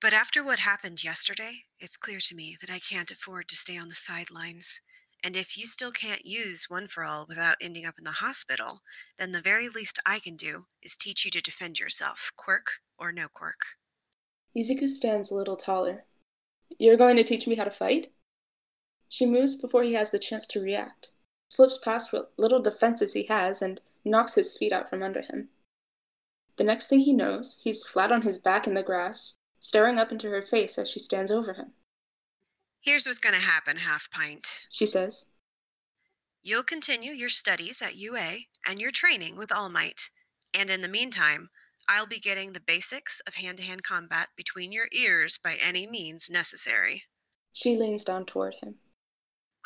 But 0.00 0.14
after 0.14 0.42
what 0.42 0.60
happened 0.60 1.04
yesterday, 1.04 1.64
it's 1.78 1.96
clear 1.96 2.18
to 2.20 2.34
me 2.34 2.56
that 2.60 2.70
I 2.70 2.78
can't 2.78 3.10
afford 3.10 3.48
to 3.48 3.56
stay 3.56 3.76
on 3.76 3.88
the 3.88 3.94
sidelines. 3.94 4.80
And 5.22 5.36
if 5.36 5.58
you 5.58 5.66
still 5.66 5.92
can't 5.92 6.24
use 6.24 6.70
One 6.70 6.86
for 6.86 7.04
All 7.04 7.26
without 7.28 7.56
ending 7.60 7.84
up 7.84 7.98
in 7.98 8.04
the 8.04 8.10
hospital, 8.10 8.80
then 9.18 9.32
the 9.32 9.42
very 9.42 9.68
least 9.68 9.98
I 10.06 10.18
can 10.18 10.36
do 10.36 10.66
is 10.82 10.96
teach 10.96 11.24
you 11.24 11.30
to 11.32 11.42
defend 11.42 11.78
yourself, 11.78 12.32
quirk 12.36 12.80
or 12.98 13.12
no 13.12 13.28
quirk. 13.28 13.60
Izuku 14.56 14.88
stands 14.88 15.30
a 15.30 15.34
little 15.34 15.56
taller. 15.56 16.04
You're 16.78 16.96
going 16.96 17.16
to 17.16 17.24
teach 17.24 17.46
me 17.46 17.54
how 17.54 17.64
to 17.64 17.70
fight? 17.70 18.12
She 19.08 19.26
moves 19.26 19.56
before 19.56 19.82
he 19.82 19.92
has 19.94 20.10
the 20.10 20.18
chance 20.18 20.46
to 20.48 20.62
react, 20.62 21.10
slips 21.50 21.78
past 21.78 22.12
what 22.12 22.32
little 22.36 22.62
defenses 22.62 23.12
he 23.12 23.24
has, 23.24 23.60
and 23.60 23.80
knocks 24.04 24.34
his 24.34 24.56
feet 24.56 24.72
out 24.72 24.88
from 24.88 25.02
under 25.02 25.20
him. 25.20 25.48
The 26.56 26.64
next 26.64 26.86
thing 26.88 27.00
he 27.00 27.12
knows, 27.12 27.60
he's 27.62 27.82
flat 27.82 28.12
on 28.12 28.22
his 28.22 28.38
back 28.38 28.66
in 28.66 28.74
the 28.74 28.82
grass, 28.82 29.36
staring 29.58 29.98
up 29.98 30.12
into 30.12 30.30
her 30.30 30.42
face 30.42 30.78
as 30.78 30.90
she 30.90 30.98
stands 30.98 31.30
over 31.30 31.52
him. 31.52 31.72
Here's 32.82 33.04
what's 33.04 33.18
going 33.18 33.34
to 33.34 33.40
happen, 33.40 33.76
Half 33.76 34.10
Pint. 34.10 34.62
She 34.70 34.86
says, 34.86 35.26
You'll 36.42 36.62
continue 36.62 37.12
your 37.12 37.28
studies 37.28 37.82
at 37.82 37.96
UA 37.96 38.38
and 38.66 38.80
your 38.80 38.90
training 38.90 39.36
with 39.36 39.52
All 39.52 39.68
Might. 39.68 40.08
And 40.54 40.70
in 40.70 40.80
the 40.80 40.88
meantime, 40.88 41.50
I'll 41.88 42.06
be 42.06 42.18
getting 42.18 42.52
the 42.52 42.60
basics 42.60 43.20
of 43.26 43.34
hand 43.34 43.58
to 43.58 43.64
hand 43.64 43.82
combat 43.84 44.28
between 44.34 44.72
your 44.72 44.88
ears 44.92 45.36
by 45.36 45.58
any 45.60 45.86
means 45.86 46.30
necessary. 46.30 47.02
She 47.52 47.76
leans 47.76 48.02
down 48.02 48.24
toward 48.24 48.54
him. 48.54 48.76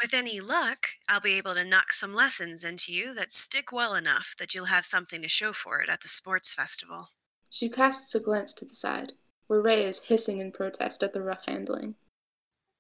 With 0.02 0.12
any 0.12 0.40
luck, 0.40 0.88
I'll 1.08 1.20
be 1.20 1.34
able 1.34 1.54
to 1.54 1.64
knock 1.64 1.92
some 1.92 2.14
lessons 2.14 2.64
into 2.64 2.92
you 2.92 3.14
that 3.14 3.32
stick 3.32 3.70
well 3.70 3.94
enough 3.94 4.34
that 4.40 4.54
you'll 4.54 4.64
have 4.64 4.84
something 4.84 5.22
to 5.22 5.28
show 5.28 5.52
for 5.52 5.80
it 5.80 5.88
at 5.88 6.00
the 6.00 6.08
sports 6.08 6.52
festival. 6.52 7.10
She 7.48 7.68
casts 7.68 8.16
a 8.16 8.20
glance 8.20 8.52
to 8.54 8.64
the 8.64 8.74
side, 8.74 9.12
where 9.46 9.62
Ray 9.62 9.84
is 9.86 10.00
hissing 10.00 10.40
in 10.40 10.50
protest 10.50 11.04
at 11.04 11.12
the 11.12 11.22
rough 11.22 11.44
handling. 11.46 11.94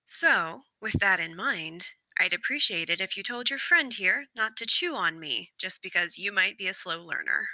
So, 0.04 0.64
with 0.80 0.94
that 1.00 1.18
in 1.18 1.34
mind, 1.34 1.92
I'd 2.18 2.34
appreciate 2.34 2.90
it 2.90 3.00
if 3.00 3.16
you 3.16 3.22
told 3.22 3.48
your 3.48 3.58
friend 3.58 3.92
here 3.92 4.26
not 4.36 4.56
to 4.58 4.66
chew 4.66 4.94
on 4.94 5.18
me 5.18 5.50
just 5.58 5.82
because 5.82 6.18
you 6.18 6.30
might 6.30 6.58
be 6.58 6.68
a 6.68 6.74
slow 6.74 7.02
learner. 7.02 7.48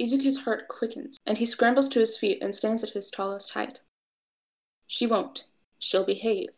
Izuku's 0.00 0.38
heart 0.38 0.66
quickens, 0.68 1.18
and 1.26 1.36
he 1.36 1.44
scrambles 1.44 1.88
to 1.90 2.00
his 2.00 2.16
feet 2.16 2.42
and 2.42 2.54
stands 2.54 2.82
at 2.82 2.90
his 2.90 3.10
tallest 3.10 3.52
height. 3.52 3.82
She 4.86 5.06
won't. 5.06 5.44
She'll 5.78 6.04
behave. 6.04 6.48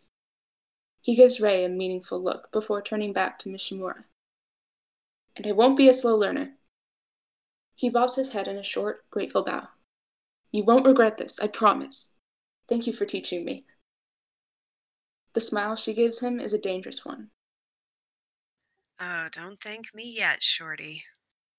He 1.00 1.16
gives 1.16 1.40
Ray 1.40 1.64
a 1.64 1.68
meaningful 1.68 2.22
look 2.22 2.50
before 2.52 2.80
turning 2.80 3.12
back 3.12 3.38
to 3.40 3.48
Mishimura. 3.48 4.04
And 5.36 5.46
I 5.46 5.52
won't 5.52 5.76
be 5.76 5.88
a 5.88 5.92
slow 5.92 6.16
learner. 6.16 6.56
He 7.74 7.90
bobs 7.90 8.14
his 8.14 8.30
head 8.30 8.46
in 8.46 8.56
a 8.56 8.62
short, 8.62 9.10
grateful 9.10 9.42
bow. 9.42 9.68
You 10.52 10.62
won't 10.62 10.86
regret 10.86 11.18
this, 11.18 11.40
I 11.40 11.48
promise. 11.48 12.18
Thank 12.68 12.86
you 12.86 12.92
for 12.92 13.04
teaching 13.04 13.44
me. 13.44 13.66
The 15.34 15.40
smile 15.40 15.74
she 15.74 15.94
gives 15.94 16.20
him 16.20 16.40
is 16.40 16.52
a 16.52 16.58
dangerous 16.58 17.04
one. 17.04 17.30
Oh, 19.00 19.28
don't 19.32 19.60
thank 19.60 19.92
me 19.92 20.14
yet, 20.16 20.42
Shorty. 20.42 21.04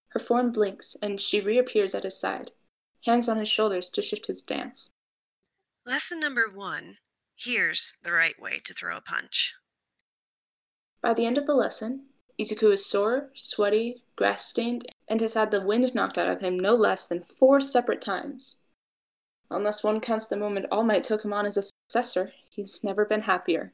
Her 0.09 0.19
form 0.19 0.53
blinks, 0.53 0.95
and 1.01 1.19
she 1.19 1.41
reappears 1.41 1.93
at 1.93 2.03
his 2.03 2.17
side, 2.17 2.51
hands 3.03 3.27
on 3.27 3.37
his 3.37 3.49
shoulders 3.49 3.89
to 3.89 4.01
shift 4.01 4.27
his 4.27 4.39
stance. 4.39 4.93
Lesson 5.85 6.21
number 6.21 6.49
one 6.49 6.97
here's 7.35 7.97
the 8.01 8.13
right 8.13 8.39
way 8.39 8.59
to 8.59 8.73
throw 8.73 8.95
a 8.95 9.01
punch. 9.01 9.53
By 11.01 11.13
the 11.13 11.25
end 11.25 11.37
of 11.37 11.45
the 11.45 11.53
lesson, 11.53 12.07
Izuku 12.39 12.71
is 12.71 12.85
sore, 12.85 13.29
sweaty, 13.35 14.05
grass 14.15 14.45
stained, 14.45 14.87
and 15.09 15.19
has 15.19 15.33
had 15.33 15.51
the 15.51 15.59
wind 15.59 15.93
knocked 15.93 16.17
out 16.17 16.29
of 16.29 16.39
him 16.39 16.57
no 16.57 16.75
less 16.75 17.07
than 17.07 17.25
four 17.25 17.59
separate 17.59 18.01
times. 18.01 18.61
Unless 19.51 19.83
one 19.83 19.99
counts 19.99 20.27
the 20.27 20.37
moment 20.37 20.67
All 20.71 20.83
Might 20.83 21.03
took 21.03 21.25
him 21.25 21.33
on 21.33 21.45
as 21.45 21.57
a 21.57 21.63
successor, 21.63 22.33
he's 22.55 22.83
never 22.85 23.03
been 23.03 23.21
happier. 23.21 23.73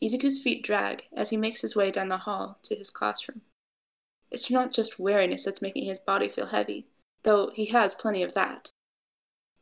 Izuku's 0.00 0.40
feet 0.42 0.62
drag 0.62 1.08
as 1.12 1.30
he 1.30 1.36
makes 1.36 1.60
his 1.60 1.74
way 1.74 1.90
down 1.90 2.08
the 2.08 2.18
hall 2.18 2.58
to 2.62 2.76
his 2.76 2.90
classroom. 2.90 3.42
It's 4.30 4.48
not 4.48 4.72
just 4.72 5.00
weariness 5.00 5.44
that's 5.44 5.60
making 5.60 5.84
his 5.84 5.98
body 5.98 6.28
feel 6.30 6.46
heavy, 6.46 6.86
though 7.24 7.50
he 7.50 7.66
has 7.66 7.94
plenty 7.94 8.22
of 8.22 8.34
that. 8.34 8.70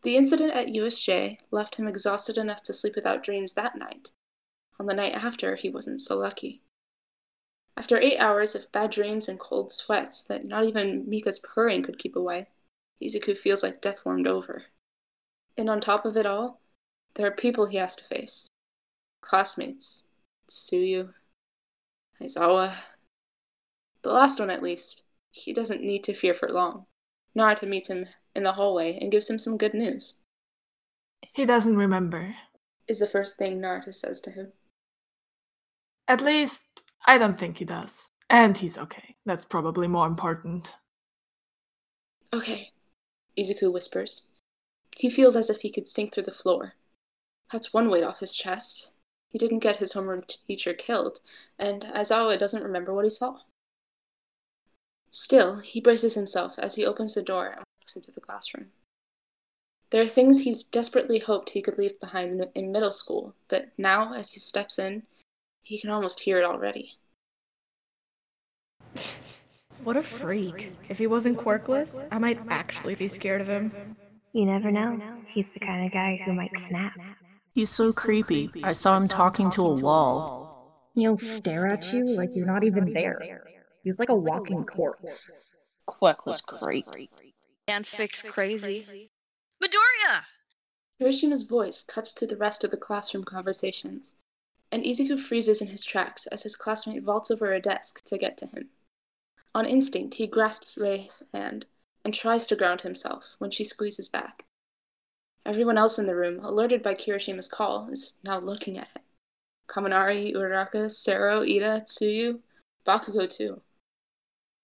The 0.02 0.17
incident 0.17 0.52
at 0.52 0.69
USJ 0.69 1.38
left 1.50 1.76
him 1.76 1.88
exhausted 1.88 2.37
enough 2.37 2.62
to 2.64 2.75
sleep 2.75 2.95
without 2.95 3.25
dreams 3.25 3.55
that 3.55 3.76
night. 3.76 4.12
On 4.78 4.87
the 4.87 4.95
night 4.95 5.14
after, 5.14 5.57
he 5.57 5.71
wasn't 5.71 6.02
so 6.02 6.19
lucky. 6.19 6.62
After 7.76 7.99
eight 7.99 8.19
hours 8.19 8.55
of 8.55 8.71
bad 8.73 8.90
dreams 8.90 9.28
and 9.28 9.40
cold 9.40 9.73
sweats 9.73 10.23
that 10.25 10.45
not 10.45 10.64
even 10.64 11.09
Mika's 11.09 11.38
purring 11.38 11.83
could 11.83 11.99
keep 11.99 12.14
away, 12.14 12.49
Izuku 13.00 13.37
feels 13.37 13.62
like 13.62 13.81
death 13.81 14.05
warmed 14.05 14.26
over. 14.26 14.67
And 15.57 15.71
on 15.71 15.81
top 15.81 16.05
of 16.05 16.17
it 16.17 16.26
all, 16.26 16.61
there 17.14 17.26
are 17.26 17.32
people 17.32 17.66
he 17.66 17.78
has 17.78 17.96
to 17.96 18.04
face 18.04 18.48
classmates, 19.20 20.08
Tsuyu, 20.48 21.12
Aizawa. 22.20 22.74
The 24.02 24.10
last 24.10 24.40
one, 24.40 24.50
at 24.50 24.62
least, 24.62 25.04
he 25.30 25.52
doesn't 25.52 25.82
need 25.82 26.04
to 26.04 26.14
fear 26.14 26.34
for 26.34 26.48
long. 26.48 26.86
Narita 27.36 27.68
meets 27.68 27.88
him 27.88 28.06
in 28.34 28.44
the 28.44 28.52
hallway 28.52 28.98
and 29.00 29.12
gives 29.12 29.28
him 29.28 29.38
some 29.38 29.58
good 29.58 29.74
news. 29.74 30.20
He 31.34 31.44
doesn't 31.44 31.76
remember. 31.76 32.34
Is 32.86 33.00
the 33.00 33.06
first 33.06 33.36
thing 33.36 33.60
Narita 33.60 33.92
says 33.92 34.20
to 34.22 34.30
him. 34.30 34.52
At 36.06 36.22
least, 36.22 36.62
I 37.06 37.18
don't 37.18 37.38
think 37.38 37.58
he 37.58 37.64
does. 37.64 38.08
And 38.30 38.56
he's 38.56 38.78
okay. 38.78 39.16
That's 39.26 39.44
probably 39.44 39.88
more 39.88 40.06
important. 40.06 40.74
Okay, 42.32 42.70
Izuku 43.38 43.72
whispers. 43.72 44.30
He 44.96 45.10
feels 45.10 45.36
as 45.36 45.50
if 45.50 45.60
he 45.60 45.70
could 45.70 45.88
sink 45.88 46.12
through 46.12 46.24
the 46.24 46.32
floor. 46.32 46.74
That's 47.50 47.73
one 47.73 47.88
weight 47.88 48.05
off 48.05 48.21
his 48.21 48.37
chest. 48.37 48.93
He 49.31 49.38
didn't 49.38 49.61
get 49.61 49.76
his 49.76 49.93
homeroom 49.93 50.26
teacher 50.47 50.75
killed, 50.75 51.21
and 51.59 51.83
Aizawa 51.83 52.38
doesn't 52.38 52.62
remember 52.62 52.95
what 52.95 53.05
he 53.05 53.11
saw. 53.11 53.38
Still, 55.11 55.59
he 55.59 55.81
braces 55.81 56.14
himself 56.14 56.59
as 56.59 56.75
he 56.75 56.87
opens 56.87 57.14
the 57.14 57.23
door 57.23 57.49
and 57.49 57.64
walks 57.81 57.97
into 57.97 58.12
the 58.12 58.21
classroom. 58.21 58.71
There 59.90 60.02
are 60.02 60.07
things 60.07 60.40
he's 60.40 60.64
desperately 60.64 61.19
hoped 61.19 61.50
he 61.50 61.62
could 61.62 61.78
leave 61.78 61.99
behind 62.00 62.47
in 62.55 62.73
middle 62.73 62.93
school, 62.93 63.35
but 63.49 63.69
now, 63.78 64.12
as 64.12 64.31
he 64.31 64.40
steps 64.40 64.78
in, 64.78 65.07
he 65.62 65.81
can 65.81 65.90
almost 65.90 66.21
hear 66.21 66.38
it 66.38 66.45
already. 66.45 66.99
What 69.85 69.97
a 69.97 70.02
freak. 70.02 70.73
If 70.88 70.99
he 70.99 71.07
wasn't 71.07 71.38
quirkless, 71.38 72.05
I 72.11 72.19
might 72.19 72.38
actually 72.50 72.97
be 72.97 73.07
scared 73.07 73.40
of 73.40 73.49
him. 73.49 73.97
You 74.33 74.45
never 74.45 74.73
know. 74.73 75.00
He's 75.28 75.50
the 75.50 75.61
kind 75.61 75.87
of 75.87 75.93
guy 75.93 76.21
who 76.25 76.33
might 76.33 76.59
snap. 76.59 76.93
He's 77.58 77.70
so 77.70 77.90
creepy. 77.90 78.52
I 78.62 78.70
saw 78.70 78.96
him 78.96 79.08
talking 79.08 79.50
to 79.50 79.66
a 79.66 79.74
wall. 79.74 80.92
He'll 80.94 81.18
stare 81.18 81.66
at 81.66 81.92
you 81.92 82.06
like 82.06 82.36
you're 82.36 82.46
not 82.46 82.62
even 82.62 82.92
there. 82.92 83.42
He's 83.82 83.98
like 83.98 84.10
a 84.10 84.14
walking 84.14 84.64
corpse. 84.64 85.56
Queckless 85.84 86.40
crate. 86.40 86.86
And 87.66 87.84
fix 87.84 88.22
crazy. 88.22 89.10
Midoriya! 89.60 90.22
Kirishima's 91.00 91.42
voice 91.42 91.82
cuts 91.82 92.12
through 92.12 92.28
the 92.28 92.36
rest 92.36 92.62
of 92.62 92.70
the 92.70 92.76
classroom 92.76 93.24
conversations, 93.24 94.14
and 94.70 94.84
Izuku 94.84 95.18
freezes 95.18 95.60
in 95.60 95.66
his 95.66 95.82
tracks 95.82 96.28
as 96.28 96.44
his 96.44 96.54
classmate 96.54 97.02
vaults 97.02 97.32
over 97.32 97.52
a 97.52 97.60
desk 97.60 98.04
to 98.04 98.18
get 98.18 98.38
to 98.38 98.46
him. 98.46 98.70
On 99.52 99.66
instinct, 99.66 100.14
he 100.14 100.28
grasps 100.28 100.76
Rei's 100.76 101.24
hand 101.34 101.66
and 102.04 102.14
tries 102.14 102.46
to 102.46 102.54
ground 102.54 102.82
himself 102.82 103.34
when 103.38 103.50
she 103.50 103.64
squeezes 103.64 104.08
back. 104.08 104.44
Everyone 105.49 105.78
else 105.78 105.99
in 105.99 106.05
the 106.05 106.14
room, 106.14 106.40
alerted 106.40 106.83
by 106.83 106.95
Kirishima's 106.95 107.49
call, 107.49 107.88
is 107.88 108.19
now 108.23 108.38
looking 108.38 108.76
at 108.76 108.88
him. 108.88 109.02
Kaminari, 109.67 110.35
Uraraka, 110.35 110.90
Sero, 110.90 111.40
Ida, 111.43 111.81
Tsuyu, 111.87 112.38
Bakugo 112.87 113.26
too. 113.26 113.62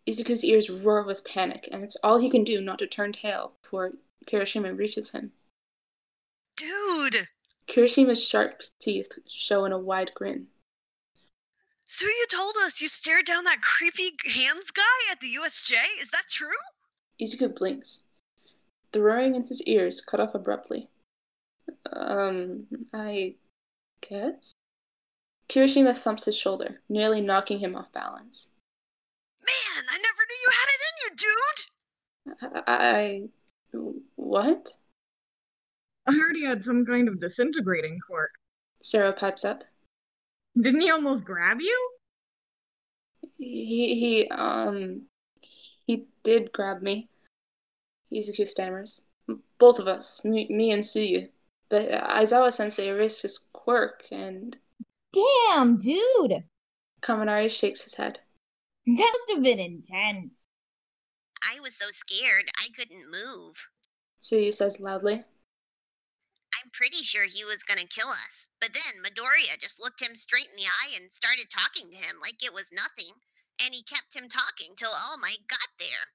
Izuku's 0.07 0.45
ears 0.45 0.69
roar 0.69 1.05
with 1.05 1.25
panic, 1.25 1.71
and 1.73 1.83
it's 1.83 1.97
all 2.05 2.19
he 2.19 2.29
can 2.29 2.45
do 2.45 2.61
not 2.61 2.79
to 2.81 2.87
turn 2.87 3.13
tail 3.13 3.55
before 3.63 3.93
Kirishima 4.27 4.77
reaches 4.77 5.11
him. 5.11 5.33
Dude! 6.55 7.29
Kirishima's 7.67 8.23
sharp 8.23 8.61
teeth 8.79 9.19
show 9.27 9.65
in 9.65 9.73
a 9.73 9.79
wide 9.79 10.13
grin. 10.15 10.49
So 11.87 12.05
you 12.05 12.27
told 12.31 12.57
us 12.63 12.83
you 12.83 12.89
stared 12.89 13.25
down 13.25 13.45
that 13.45 13.63
creepy 13.63 14.13
hands 14.27 14.71
guy 14.71 14.83
at 15.11 15.21
the 15.21 15.29
USJ? 15.29 15.77
Is 16.03 16.11
that 16.11 16.25
true? 16.29 16.61
Izuku 17.19 17.57
blinks. 17.57 18.11
The 18.95 19.03
roaring 19.03 19.35
in 19.35 19.45
his 19.45 19.61
ears 19.65 20.01
cut 20.01 20.21
off 20.21 20.37
abruptly. 20.37 20.89
Um, 21.93 22.69
I 22.93 23.35
guess? 24.09 24.53
Kirishima 25.49 25.97
thumps 25.97 26.25
his 26.27 26.37
shoulder, 26.37 26.81
nearly 26.89 27.21
knocking 27.21 27.59
him 27.59 27.75
off 27.75 27.93
balance. 27.93 28.51
Man, 29.43 29.85
I 29.91 29.99
never 29.99 30.23
knew 30.29 30.39
you 30.43 30.51
had 30.53 30.69
it 30.71 30.81
in 30.89 30.95
you, 31.03 31.11
dude! 32.53 32.65
I. 32.69 33.23
What? 34.15 34.71
I 36.07 36.13
heard 36.13 36.37
he 36.37 36.45
had 36.45 36.63
some 36.63 36.87
kind 36.87 37.09
of 37.09 37.21
disintegrating 37.21 37.99
quirk. 37.99 38.31
Sero 38.81 39.13
pipes 39.13 39.45
up. 39.45 39.65
Didn't 40.55 40.83
he 40.83 40.91
almost 40.93 41.25
grab 41.25 41.61
you? 41.61 41.91
He, 43.39 43.97
he, 43.97 44.29
um, 44.29 45.03
he 45.85 46.07
did 46.23 46.53
grab 46.53 46.81
me. 46.81 47.09
Izuku 48.13 48.47
stammers. 48.47 49.09
Both 49.59 49.79
of 49.79 49.89
us, 49.89 50.25
me, 50.25 50.47
me 50.51 50.71
and 50.71 50.83
Tsuyu. 50.83 51.29
But 51.69 51.91
uh, 51.91 52.07
Aizawa 52.07 52.53
sensei 52.53 52.89
erased 52.89 53.23
his 53.23 53.39
quirk 53.53 54.05
and. 54.11 54.57
Damn, 55.13 55.79
dude! 55.79 56.45
Kaminari 57.03 57.51
shakes 57.51 57.83
his 57.83 57.95
head. 57.95 58.19
That 58.87 59.11
must 59.13 59.31
have 59.31 59.43
been 59.43 59.61
intense. 59.61 60.47
I 61.43 61.59
was 61.61 61.75
so 61.75 61.87
scared 61.91 62.51
I 62.59 62.69
couldn't 62.77 63.11
move. 63.11 63.69
Tsuyu 64.21 64.53
says 64.53 64.79
loudly. 64.79 65.25
I'm 66.65 66.71
pretty 66.73 67.03
sure 67.03 67.25
he 67.25 67.45
was 67.45 67.63
gonna 67.63 67.89
kill 67.89 68.09
us. 68.09 68.49
But 68.61 68.73
then 68.75 69.03
Midoriya 69.03 69.59
just 69.59 69.81
looked 69.83 70.03
him 70.03 70.15
straight 70.15 70.49
in 70.51 70.57
the 70.57 70.69
eye 70.69 70.97
and 71.01 71.11
started 71.11 71.49
talking 71.49 71.91
to 71.91 71.97
him 71.97 72.17
like 72.21 72.45
it 72.45 72.53
was 72.53 72.73
nothing. 72.73 73.13
And 73.61 73.75
he 73.75 73.83
kept 73.83 74.17
him 74.17 74.29
talking 74.29 74.75
till 74.77 74.91
All 74.91 75.19
Might 75.19 75.49
got 75.49 75.69
there. 75.79 76.13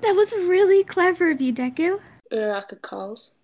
That 0.00 0.14
was 0.14 0.32
really 0.32 0.84
clever 0.84 1.30
of 1.30 1.40
you, 1.40 1.52
Deku. 1.52 2.00
Uraraka 2.32 2.80
calls. 2.80 3.36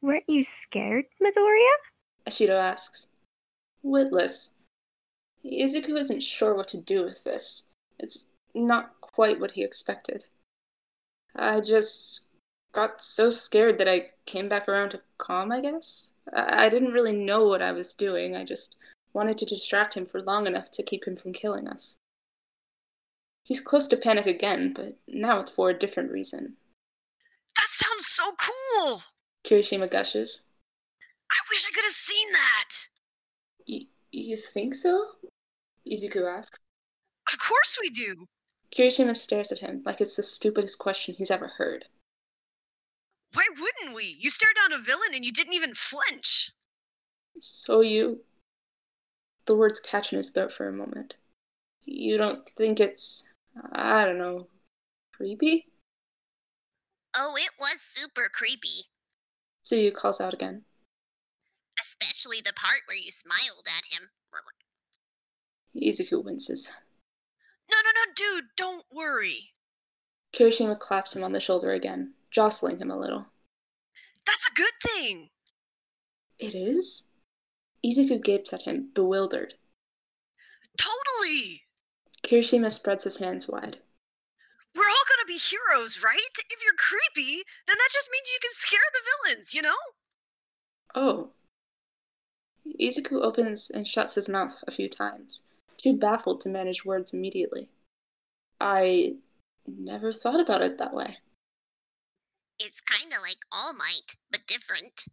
Weren't 0.00 0.24
you 0.28 0.44
scared, 0.44 1.04
Midoriya? 1.22 1.76
Ashido 2.26 2.58
asks. 2.60 3.08
Witless. 3.82 4.58
Izuku 5.44 5.98
isn't 5.98 6.22
sure 6.22 6.54
what 6.54 6.68
to 6.68 6.78
do 6.78 7.04
with 7.04 7.22
this. 7.24 7.68
It's 7.98 8.32
not 8.54 9.00
quite 9.00 9.40
what 9.40 9.50
he 9.50 9.62
expected. 9.62 10.24
I 11.34 11.60
just 11.60 12.26
got 12.72 13.02
so 13.02 13.30
scared 13.30 13.78
that 13.78 13.88
I 13.88 14.10
came 14.26 14.48
back 14.48 14.68
around 14.68 14.90
to 14.90 15.00
calm, 15.18 15.52
I 15.52 15.60
guess. 15.60 16.12
I, 16.32 16.66
I 16.66 16.68
didn't 16.68 16.92
really 16.92 17.12
know 17.12 17.46
what 17.46 17.62
I 17.62 17.72
was 17.72 17.92
doing. 17.92 18.36
I 18.36 18.44
just 18.44 18.76
wanted 19.12 19.38
to 19.38 19.46
distract 19.46 19.94
him 19.94 20.06
for 20.06 20.22
long 20.22 20.46
enough 20.46 20.70
to 20.72 20.82
keep 20.82 21.06
him 21.06 21.16
from 21.16 21.32
killing 21.32 21.68
us. 21.68 21.96
He's 23.44 23.60
close 23.60 23.88
to 23.88 23.96
panic 23.96 24.26
again, 24.26 24.72
but 24.72 24.98
now 25.08 25.40
it's 25.40 25.50
for 25.50 25.70
a 25.70 25.78
different 25.78 26.12
reason. 26.12 26.56
That 27.56 27.68
sounds 27.68 28.06
so 28.06 28.32
cool! 28.38 29.02
Kirishima 29.44 29.90
gushes. 29.90 30.48
I 31.30 31.36
wish 31.50 31.64
I 31.66 31.72
could 31.74 31.84
have 31.84 31.92
seen 31.92 32.32
that! 32.32 32.68
Y- 33.66 33.88
you 34.10 34.36
think 34.36 34.74
so? 34.74 35.06
Izuku 35.86 36.24
asks. 36.30 36.58
Of 37.32 37.38
course 37.38 37.78
we 37.80 37.88
do! 37.88 38.26
Kirishima 38.74 39.14
stares 39.14 39.52
at 39.52 39.58
him 39.58 39.82
like 39.84 40.00
it's 40.00 40.16
the 40.16 40.22
stupidest 40.22 40.78
question 40.78 41.14
he's 41.14 41.30
ever 41.30 41.48
heard. 41.48 41.84
Why 43.34 43.46
wouldn't 43.50 43.94
we? 43.94 44.16
You 44.18 44.30
stared 44.30 44.56
down 44.56 44.78
a 44.78 44.82
villain 44.82 45.14
and 45.14 45.24
you 45.24 45.32
didn't 45.32 45.54
even 45.54 45.74
flinch. 45.74 46.52
So 47.38 47.80
you. 47.80 48.20
The 49.46 49.56
words 49.56 49.80
catch 49.80 50.12
in 50.12 50.18
his 50.18 50.30
throat 50.30 50.52
for 50.52 50.68
a 50.68 50.72
moment. 50.72 51.16
You 51.84 52.16
don't 52.16 52.48
think 52.50 52.78
it's. 52.80 53.24
I 53.72 54.04
don't 54.04 54.18
know. 54.18 54.48
creepy? 55.14 55.66
Oh, 57.16 57.34
it 57.36 57.50
was 57.58 57.80
super 57.80 58.28
creepy. 58.32 58.88
Tsuyu 59.64 59.94
calls 59.94 60.20
out 60.20 60.34
again. 60.34 60.62
Especially 61.80 62.38
the 62.44 62.52
part 62.54 62.80
where 62.86 62.96
you 62.96 63.10
smiled 63.10 63.66
at 63.66 63.84
him. 63.84 64.08
Izuku 65.76 66.22
winces. 66.22 66.70
No, 67.70 67.76
no, 67.82 67.90
no, 67.94 68.12
dude, 68.14 68.50
don't 68.56 68.84
worry. 68.94 69.54
Kirishima 70.34 70.78
claps 70.78 71.16
him 71.16 71.24
on 71.24 71.32
the 71.32 71.40
shoulder 71.40 71.72
again, 71.72 72.14
jostling 72.30 72.78
him 72.78 72.90
a 72.90 72.98
little. 72.98 73.26
That's 74.26 74.46
a 74.46 74.54
good 74.54 74.72
thing. 74.82 75.30
It 76.38 76.54
is? 76.54 77.10
Izuku 77.84 78.22
gapes 78.22 78.52
at 78.52 78.62
him, 78.62 78.90
bewildered. 78.94 79.54
Kirishima 82.32 82.72
spreads 82.72 83.04
his 83.04 83.18
hands 83.18 83.46
wide. 83.46 83.76
We're 84.74 84.88
all 84.88 85.04
gonna 85.06 85.26
be 85.26 85.36
heroes, 85.36 86.02
right? 86.02 86.18
If 86.50 86.64
you're 86.64 86.72
creepy, 86.78 87.42
then 87.66 87.76
that 87.76 87.90
just 87.92 88.08
means 88.10 88.32
you 88.32 88.38
can 88.40 88.52
scare 88.54 88.80
the 88.90 89.00
villains, 89.28 89.52
you 89.52 89.60
know? 89.60 89.76
Oh. 90.94 91.30
Izuku 92.80 93.20
opens 93.20 93.68
and 93.68 93.86
shuts 93.86 94.14
his 94.14 94.30
mouth 94.30 94.64
a 94.66 94.70
few 94.70 94.88
times, 94.88 95.42
too 95.76 95.98
baffled 95.98 96.40
to 96.40 96.48
manage 96.48 96.86
words 96.86 97.12
immediately. 97.12 97.68
I 98.58 99.16
never 99.66 100.10
thought 100.10 100.40
about 100.40 100.62
it 100.62 100.78
that 100.78 100.94
way. 100.94 101.18
It's 102.58 102.80
kinda 102.80 103.20
like 103.20 103.44
All 103.52 103.74
Might, 103.74 104.16
but 104.30 104.46
different. 104.46 105.04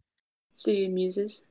Tsuyu 0.54 0.90
muses. 0.90 1.49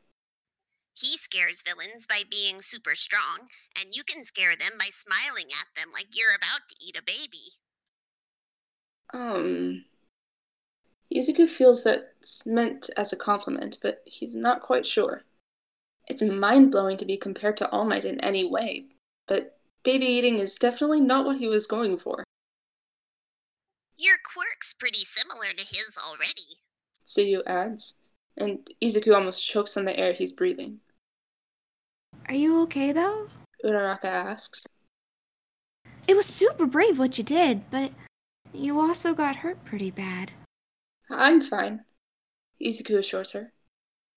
He 1.02 1.16
scares 1.16 1.62
villains 1.62 2.06
by 2.06 2.24
being 2.30 2.62
super 2.62 2.94
strong, 2.94 3.48
and 3.80 3.96
you 3.96 4.04
can 4.04 4.26
scare 4.26 4.58
them 4.58 4.74
by 4.78 4.90
smiling 4.92 5.46
at 5.58 5.74
them 5.74 5.94
like 5.94 6.08
you're 6.14 6.36
about 6.36 6.68
to 6.68 6.86
eat 6.86 6.98
a 6.98 7.02
baby. 7.02 7.56
Um. 9.14 9.86
Izuku 11.10 11.48
feels 11.48 11.86
that's 11.86 12.46
meant 12.46 12.90
as 12.98 13.14
a 13.14 13.18
compliment, 13.18 13.78
but 13.82 14.02
he's 14.06 14.36
not 14.36 14.62
quite 14.62 14.86
sure. 14.86 15.24
It's 16.10 16.22
mind 16.22 16.72
blowing 16.72 16.98
to 16.98 17.06
be 17.06 17.16
compared 17.16 17.56
to 17.58 17.70
All 17.70 17.86
Might 17.86 18.04
in 18.04 18.20
any 18.20 18.44
way, 18.44 18.88
but 19.26 19.58
baby 19.84 20.06
eating 20.06 20.40
is 20.40 20.58
definitely 20.58 21.00
not 21.00 21.26
what 21.26 21.38
he 21.38 21.48
was 21.48 21.66
going 21.66 21.98
for. 21.98 22.26
Your 23.98 24.18
quirk's 24.34 24.74
pretty 24.74 25.06
similar 25.06 25.48
to 25.56 25.64
his 25.64 25.98
already. 25.98 26.60
Tsuyu 27.08 27.42
adds, 27.48 27.96
and 28.36 28.70
Izuku 28.82 29.16
almost 29.16 29.46
chokes 29.46 29.78
on 29.78 29.86
the 29.86 29.98
air 29.98 30.12
he's 30.12 30.34
breathing. 30.34 30.82
Are 32.30 32.36
you 32.36 32.62
okay 32.62 32.92
though? 32.92 33.28
Uraraka 33.66 34.06
asks. 34.06 34.68
It 36.08 36.16
was 36.16 36.28
super 36.28 36.68
brave 36.68 37.00
what 37.00 37.18
you 37.18 37.24
did, 37.24 37.68
but 37.72 37.92
you 38.54 38.80
also 38.80 39.16
got 39.16 39.38
hurt 39.38 39.66
pretty 39.66 39.90
bad. 39.90 40.32
I'm 41.10 41.42
fine, 41.42 41.84
Izuku 42.62 43.00
assures 43.00 43.32
her. 43.32 43.52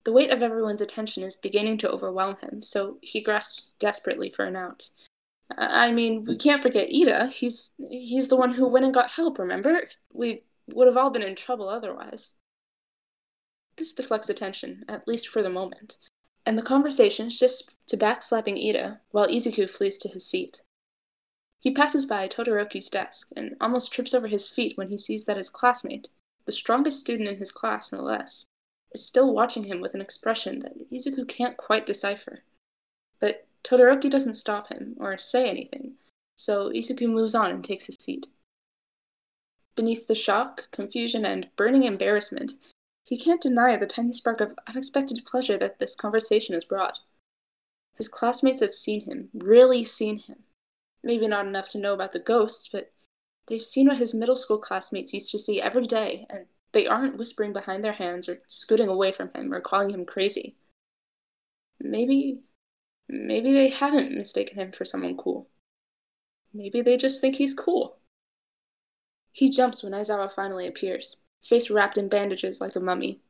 The 0.04 0.12
weight 0.12 0.30
of 0.30 0.42
everyone's 0.42 0.82
attention 0.82 1.22
is 1.22 1.36
beginning 1.36 1.78
to 1.78 1.90
overwhelm 1.90 2.36
him, 2.36 2.60
so 2.60 2.98
he 3.00 3.22
grasps 3.22 3.72
desperately 3.78 4.28
for 4.28 4.44
an 4.44 4.56
out. 4.56 4.90
I 5.56 5.90
mean, 5.90 6.24
we 6.24 6.36
can't 6.36 6.62
forget 6.62 6.90
Ida. 6.94 7.28
He's 7.28 7.72
he's 7.78 8.28
the 8.28 8.36
one 8.36 8.52
who 8.52 8.68
went 8.68 8.84
and 8.84 8.92
got 8.92 9.10
help, 9.10 9.38
remember? 9.38 9.88
We 10.12 10.42
would 10.68 10.86
have 10.86 10.98
all 10.98 11.10
been 11.10 11.22
in 11.22 11.34
trouble 11.34 11.70
otherwise. 11.70 12.34
This 13.76 13.94
deflects 13.94 14.28
attention, 14.28 14.84
at 14.88 15.08
least 15.08 15.28
for 15.28 15.42
the 15.42 15.48
moment, 15.48 15.96
and 16.44 16.58
the 16.58 16.62
conversation 16.62 17.30
shifts 17.30 17.62
to 17.86 17.96
backslapping 17.96 18.68
Ida 18.68 19.00
while 19.10 19.28
Izuku 19.28 19.68
flees 19.68 19.98
to 19.98 20.08
his 20.08 20.26
seat. 20.26 20.62
He 21.60 21.72
passes 21.72 22.06
by 22.06 22.26
Todoroki's 22.26 22.88
desk 22.88 23.30
and 23.36 23.56
almost 23.60 23.92
trips 23.92 24.14
over 24.14 24.26
his 24.26 24.48
feet 24.48 24.76
when 24.76 24.88
he 24.88 24.98
sees 24.98 25.24
that 25.26 25.36
his 25.36 25.48
classmate, 25.48 26.08
the 26.44 26.52
strongest 26.52 26.98
student 26.98 27.28
in 27.28 27.36
his 27.36 27.52
class 27.52 27.92
no 27.92 28.02
less, 28.02 28.48
is 28.90 29.06
still 29.06 29.32
watching 29.32 29.64
him 29.64 29.80
with 29.80 29.94
an 29.94 30.00
expression 30.00 30.58
that 30.58 30.90
Izuku 30.90 31.28
can't 31.28 31.56
quite 31.56 31.86
decipher. 31.86 32.42
But 33.20 33.46
Todoroki 33.62 34.10
doesn't 34.10 34.34
stop 34.34 34.66
him 34.66 34.96
or 34.98 35.16
say 35.18 35.48
anything, 35.48 35.96
so 36.34 36.70
Izuku 36.70 37.08
moves 37.08 37.36
on 37.36 37.52
and 37.52 37.64
takes 37.64 37.86
his 37.86 37.96
seat. 38.00 38.26
Beneath 39.76 40.08
the 40.08 40.16
shock, 40.16 40.68
confusion, 40.72 41.24
and 41.24 41.48
burning 41.54 41.84
embarrassment, 41.84 42.54
he 43.04 43.16
can't 43.18 43.42
deny 43.42 43.76
the 43.76 43.86
tiny 43.86 44.12
spark 44.12 44.40
of 44.40 44.58
unexpected 44.66 45.24
pleasure 45.26 45.58
that 45.58 45.78
this 45.78 45.94
conversation 45.94 46.54
has 46.54 46.64
brought. 46.64 46.98
His 47.96 48.08
classmates 48.08 48.60
have 48.60 48.74
seen 48.74 49.02
him, 49.02 49.28
really 49.34 49.84
seen 49.84 50.18
him. 50.18 50.44
Maybe 51.02 51.26
not 51.26 51.46
enough 51.46 51.68
to 51.70 51.78
know 51.78 51.94
about 51.94 52.12
the 52.12 52.20
ghosts, 52.20 52.68
but 52.68 52.92
they've 53.46 53.62
seen 53.62 53.88
what 53.88 53.98
his 53.98 54.14
middle 54.14 54.36
school 54.36 54.58
classmates 54.58 55.12
used 55.12 55.30
to 55.32 55.38
see 55.38 55.60
every 55.60 55.86
day, 55.86 56.26
and 56.30 56.46
they 56.72 56.86
aren't 56.86 57.18
whispering 57.18 57.52
behind 57.52 57.82
their 57.82 57.92
hands 57.92 58.28
or 58.28 58.40
scooting 58.46 58.88
away 58.88 59.12
from 59.12 59.30
him 59.34 59.52
or 59.52 59.60
calling 59.60 59.90
him 59.90 60.06
crazy. 60.06 60.56
Maybe. 61.80 62.42
Maybe 63.08 63.52
they 63.52 63.68
haven't 63.68 64.16
mistaken 64.16 64.58
him 64.58 64.72
for 64.72 64.84
someone 64.84 65.16
cool. 65.16 65.50
Maybe 66.54 66.80
they 66.80 66.96
just 66.96 67.20
think 67.20 67.34
he's 67.34 67.52
cool. 67.52 67.98
He 69.32 69.50
jumps 69.50 69.82
when 69.82 69.92
Aizawa 69.92 70.32
finally 70.32 70.66
appears, 70.66 71.16
face 71.42 71.70
wrapped 71.70 71.98
in 71.98 72.08
bandages 72.08 72.60
like 72.60 72.76
a 72.76 72.80
mummy, 72.80 73.20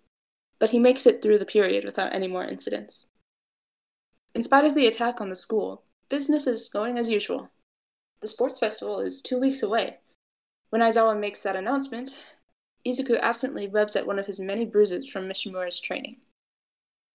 but 0.59 0.70
he 0.70 0.79
makes 0.79 1.07
it 1.07 1.20
through 1.20 1.38
the 1.38 1.46
period 1.46 1.85
without 1.85 2.14
any 2.14 2.29
more 2.29 2.44
incidents. 2.44 3.09
In 4.35 4.42
spite 4.42 4.64
of 4.64 4.75
the 4.75 4.87
attack 4.87 5.20
on 5.20 5.29
the 5.29 5.37
school, 5.37 5.85
business 6.09 6.46
is 6.46 6.68
going 6.68 6.98
as 6.98 7.09
usual. 7.09 7.51
The 8.20 8.29
sports 8.29 8.59
festival 8.59 9.01
is 9.01 9.20
two 9.20 9.38
weeks 9.38 9.62
away. 9.62 9.98
When 10.70 10.81
Aizawa 10.81 11.18
makes 11.18 11.42
that 11.42 11.57
announcement, 11.57 12.16
Izuku 12.87 13.18
absently 13.20 13.68
rubs 13.68 13.94
at 13.96 14.07
one 14.07 14.18
of 14.18 14.27
his 14.27 14.40
many 14.40 14.64
bruises 14.64 15.09
from 15.09 15.29
Mishimura's 15.29 15.81
training. 15.81 16.20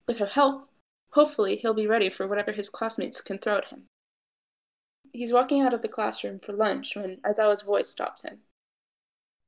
With 0.08 0.20
her 0.20 0.26
help, 0.26 0.70
hopefully 1.10 1.58
he'll 1.58 1.74
be 1.74 1.88
ready 1.88 2.10
for 2.10 2.28
whatever 2.28 2.52
his 2.52 2.70
classmates 2.70 3.22
can 3.22 3.40
throw 3.40 3.58
at 3.58 3.70
him. 3.70 3.88
He's 5.12 5.34
walking 5.34 5.62
out 5.62 5.74
of 5.74 5.82
the 5.82 5.88
classroom 5.88 6.40
for 6.40 6.54
lunch 6.54 6.96
when 6.96 7.18
Aizawa's 7.22 7.62
voice 7.62 7.90
stops 7.90 8.24
him. 8.24 8.42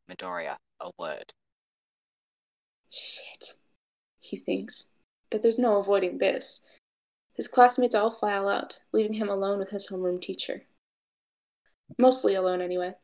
Midoriya, 0.09 0.57
a 0.79 0.91
word. 0.97 1.31
Shit, 2.89 3.53
he 4.19 4.37
thinks. 4.37 4.93
But 5.29 5.41
there's 5.41 5.59
no 5.59 5.77
avoiding 5.77 6.17
this. 6.17 6.61
His 7.33 7.47
classmates 7.47 7.95
all 7.95 8.11
file 8.11 8.49
out, 8.49 8.81
leaving 8.91 9.13
him 9.13 9.29
alone 9.29 9.59
with 9.59 9.69
his 9.69 9.87
homeroom 9.87 10.21
teacher. 10.21 10.65
Mostly 11.97 12.35
alone, 12.35 12.61
anyway. 12.61 12.95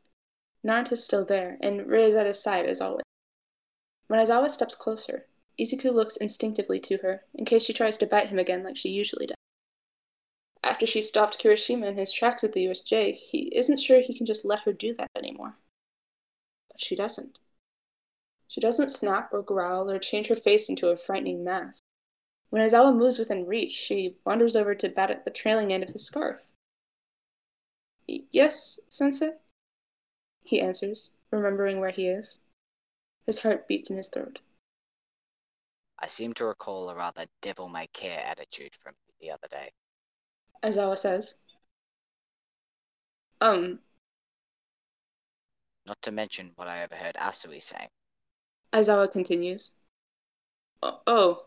Narita's 0.64 1.04
still 1.04 1.24
there, 1.24 1.56
and 1.60 1.86
Ray 1.86 2.06
is 2.06 2.14
at 2.14 2.26
his 2.26 2.42
side 2.42 2.66
as 2.66 2.80
always. 2.80 3.04
When 4.08 4.20
Aizawa 4.20 4.50
steps 4.50 4.74
closer, 4.74 5.26
Izuku 5.58 5.92
looks 5.92 6.16
instinctively 6.16 6.80
to 6.80 6.98
her, 6.98 7.24
in 7.34 7.44
case 7.44 7.64
she 7.64 7.72
tries 7.72 7.96
to 7.98 8.06
bite 8.06 8.28
him 8.28 8.38
again 8.38 8.62
like 8.62 8.76
she 8.76 8.90
usually 8.90 9.26
does. 9.26 9.36
After 10.62 10.84
she 10.84 11.00
stopped 11.00 11.38
Kirishima 11.38 11.86
in 11.86 11.96
his 11.96 12.12
tracks 12.12 12.44
at 12.44 12.52
the 12.52 12.66
USJ, 12.66 13.14
he 13.14 13.54
isn't 13.56 13.78
sure 13.78 14.00
he 14.00 14.14
can 14.14 14.26
just 14.26 14.44
let 14.44 14.60
her 14.60 14.72
do 14.72 14.92
that 14.94 15.10
anymore. 15.16 15.56
But 16.68 16.80
she 16.80 16.96
doesn't. 16.96 17.38
She 18.48 18.60
doesn't 18.60 18.88
snap 18.88 19.32
or 19.32 19.42
growl 19.42 19.90
or 19.90 19.98
change 19.98 20.28
her 20.28 20.36
face 20.36 20.68
into 20.68 20.88
a 20.88 20.96
frightening 20.96 21.44
mask. 21.44 21.82
When 22.50 22.62
Aizawa 22.62 22.96
moves 22.96 23.18
within 23.18 23.46
reach, 23.46 23.72
she 23.72 24.16
wanders 24.24 24.54
over 24.56 24.74
to 24.74 24.88
bat 24.88 25.10
at 25.10 25.24
the 25.24 25.30
trailing 25.30 25.72
end 25.72 25.82
of 25.82 25.90
his 25.90 26.06
scarf. 26.06 26.40
Yes, 28.06 28.78
Sensei? 28.88 29.32
He 30.44 30.60
answers, 30.60 31.16
remembering 31.32 31.80
where 31.80 31.90
he 31.90 32.06
is. 32.06 32.44
His 33.26 33.40
heart 33.40 33.66
beats 33.66 33.90
in 33.90 33.96
his 33.96 34.08
throat. 34.08 34.38
I 35.98 36.06
seem 36.06 36.32
to 36.34 36.44
recall 36.44 36.88
a 36.88 36.94
rather 36.94 37.26
devil 37.42 37.68
may 37.68 37.88
care 37.88 38.22
attitude 38.24 38.76
from 38.76 38.94
the 39.20 39.32
other 39.32 39.48
day. 39.48 39.72
Aizawa 40.62 40.96
says. 40.96 41.34
Um. 43.40 43.80
Not 45.86 46.00
to 46.02 46.12
mention 46.12 46.52
what 46.56 46.68
I 46.68 46.84
overheard 46.84 47.16
Asui 47.16 47.60
saying. 47.60 47.88
Aizawa 48.72 49.10
continues. 49.10 49.72
Oh, 50.82 51.00
oh. 51.06 51.46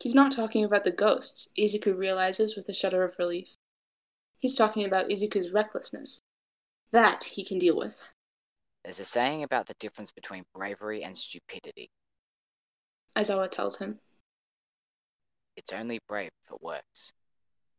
He's 0.00 0.14
not 0.14 0.32
talking 0.32 0.64
about 0.64 0.84
the 0.84 0.90
ghosts, 0.90 1.48
Izuku 1.58 1.96
realizes 1.96 2.56
with 2.56 2.68
a 2.68 2.74
shudder 2.74 3.04
of 3.04 3.18
relief. 3.18 3.54
He's 4.38 4.56
talking 4.56 4.84
about 4.84 5.08
Izuku's 5.08 5.50
recklessness. 5.50 6.20
That 6.90 7.24
he 7.24 7.44
can 7.44 7.58
deal 7.58 7.76
with. 7.76 8.02
There's 8.84 9.00
a 9.00 9.04
saying 9.04 9.42
about 9.42 9.66
the 9.66 9.74
difference 9.80 10.12
between 10.12 10.44
bravery 10.54 11.02
and 11.02 11.16
stupidity. 11.16 11.90
Aizawa 13.16 13.50
tells 13.50 13.78
him. 13.78 13.98
It's 15.56 15.72
only 15.72 16.00
brave 16.08 16.30
if 16.44 16.52
it 16.52 16.62
works. 16.62 17.14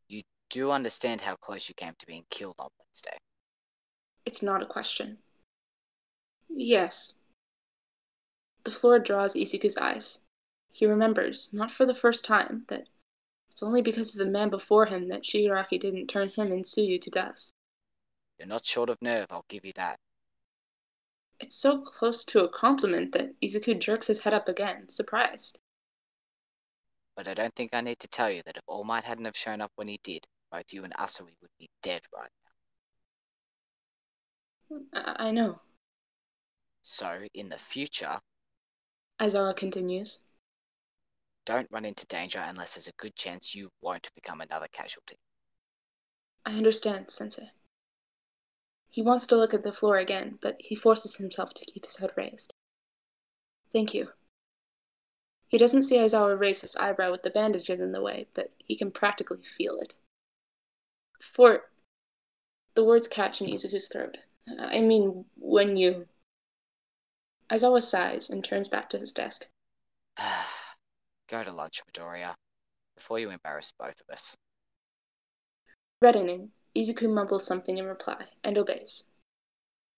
You 0.08 0.22
do 0.50 0.72
understand 0.72 1.22
how 1.22 1.36
close 1.36 1.70
you 1.70 1.76
came 1.76 1.94
to 2.00 2.08
being 2.08 2.26
killed 2.30 2.56
on 2.58 2.70
Wednesday. 2.80 3.18
It's 4.26 4.42
not 4.42 4.64
a 4.64 4.66
question. 4.66 5.18
Yes. 6.50 7.16
The 8.66 8.72
floor 8.72 9.00
draws 9.00 9.36
Izuku's 9.36 9.78
eyes. 9.78 10.28
He 10.72 10.88
remembers, 10.88 11.54
not 11.54 11.72
for 11.72 11.86
the 11.86 11.96
first 11.96 12.26
time, 12.26 12.66
that 12.68 12.90
it's 13.50 13.64
only 13.64 13.82
because 13.82 14.14
of 14.14 14.18
the 14.18 14.32
man 14.32 14.50
before 14.50 14.86
him 14.86 15.08
that 15.10 15.24
Shigaraki 15.24 15.80
didn't 15.80 16.08
turn 16.08 16.30
him 16.30 16.52
and 16.52 16.66
Tsuyu 16.66 17.00
to 17.02 17.10
dust. 17.10 17.54
You're 18.38 18.48
not 18.48 18.66
short 18.66 18.90
of 18.90 19.02
nerve, 19.02 19.28
I'll 19.30 19.46
give 19.48 19.66
you 19.66 19.72
that. 19.76 20.00
It's 21.40 21.56
so 21.56 21.82
close 21.82 22.26
to 22.26 22.44
a 22.44 22.50
compliment 22.50 23.12
that 23.14 23.40
Izuku 23.40 23.80
jerks 23.80 24.08
his 24.08 24.20
head 24.20 24.34
up 24.34 24.50
again, 24.50 24.90
surprised. 24.90 25.60
But 27.16 27.28
I 27.28 27.34
don't 27.34 27.56
think 27.56 27.76
I 27.76 27.82
need 27.82 28.00
to 28.00 28.08
tell 28.08 28.30
you 28.32 28.42
that 28.46 28.58
if 28.58 28.64
All 28.68 28.84
Might 28.84 29.04
hadn't 29.04 29.26
have 29.26 29.38
shown 29.38 29.62
up 29.62 29.72
when 29.76 29.88
he 29.88 30.00
did, 30.04 30.26
both 30.52 30.74
you 30.74 30.84
and 30.84 30.94
Asui 30.96 31.36
would 31.42 31.52
be 31.60 31.70
dead 31.84 32.02
right 32.14 32.32
now. 34.72 35.02
I, 35.02 35.28
I 35.28 35.32
know. 35.32 35.62
So, 36.82 37.26
in 37.34 37.48
the 37.50 37.58
future, 37.58 38.20
Aizawa 39.20 39.56
continues, 39.56 40.20
don't 41.46 41.72
run 41.72 41.86
into 41.86 42.06
danger 42.08 42.40
unless 42.40 42.76
there's 42.76 42.88
a 42.88 42.94
good 42.98 43.16
chance 43.16 43.56
you 43.56 43.70
won't 43.82 44.14
become 44.16 44.42
another 44.42 44.68
casualty. 44.72 45.18
I 46.46 46.54
understand, 46.54 47.10
Sensei. 47.12 47.50
He 48.90 49.02
wants 49.02 49.28
to 49.28 49.36
look 49.36 49.54
at 49.54 49.64
the 49.64 49.74
floor 49.74 49.98
again, 49.98 50.40
but 50.42 50.56
he 50.60 50.76
forces 50.76 51.16
himself 51.16 51.54
to 51.54 51.66
keep 51.66 51.86
his 51.86 51.98
head 51.98 52.12
raised. 52.16 52.54
Thank 53.72 53.94
you. 53.94 54.10
He 55.48 55.58
doesn't 55.58 55.84
see 55.84 55.98
Aizawa 55.98 56.40
raise 56.40 56.62
his 56.62 56.76
eyebrow 56.76 57.12
with 57.12 57.24
the 57.24 57.30
bandages 57.30 57.80
in 57.80 57.92
the 57.92 58.02
way, 58.02 58.28
but 58.34 58.52
he 58.58 58.76
can 58.76 58.92
practically 58.92 59.44
feel 59.44 59.78
it. 59.80 59.94
For. 61.22 61.64
The 62.74 62.84
words 62.84 63.08
catch 63.08 63.42
in 63.42 63.48
Izuku's 63.48 63.88
throat. 63.88 64.18
I 64.60 64.82
mean, 64.82 65.26
when 65.36 65.78
you. 65.78 66.08
Aizawa 67.52 67.82
sighs 67.82 68.30
and 68.30 68.44
turns 68.44 68.68
back 68.68 68.90
to 68.90 68.98
his 68.98 69.12
desk. 69.12 69.48
Go 71.28 71.44
to 71.44 71.52
lunch, 71.52 71.82
Midoriya, 71.86 72.36
before 72.96 73.20
you 73.20 73.30
embarrass 73.30 73.72
both 73.72 74.02
of 74.02 74.10
us. 74.10 74.36
Reddening, 76.02 76.52
Izuku 76.76 77.08
mumbles 77.08 77.46
something 77.46 77.78
in 77.78 77.86
reply 77.86 78.28
and 78.44 78.58
obeys. 78.58 79.12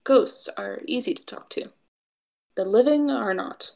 Ghosts 0.03 0.47
are 0.47 0.81
easy 0.86 1.13
to 1.13 1.25
talk 1.25 1.49
to. 1.51 1.71
The 2.55 2.65
living 2.65 3.10
are 3.10 3.33
not. 3.33 3.75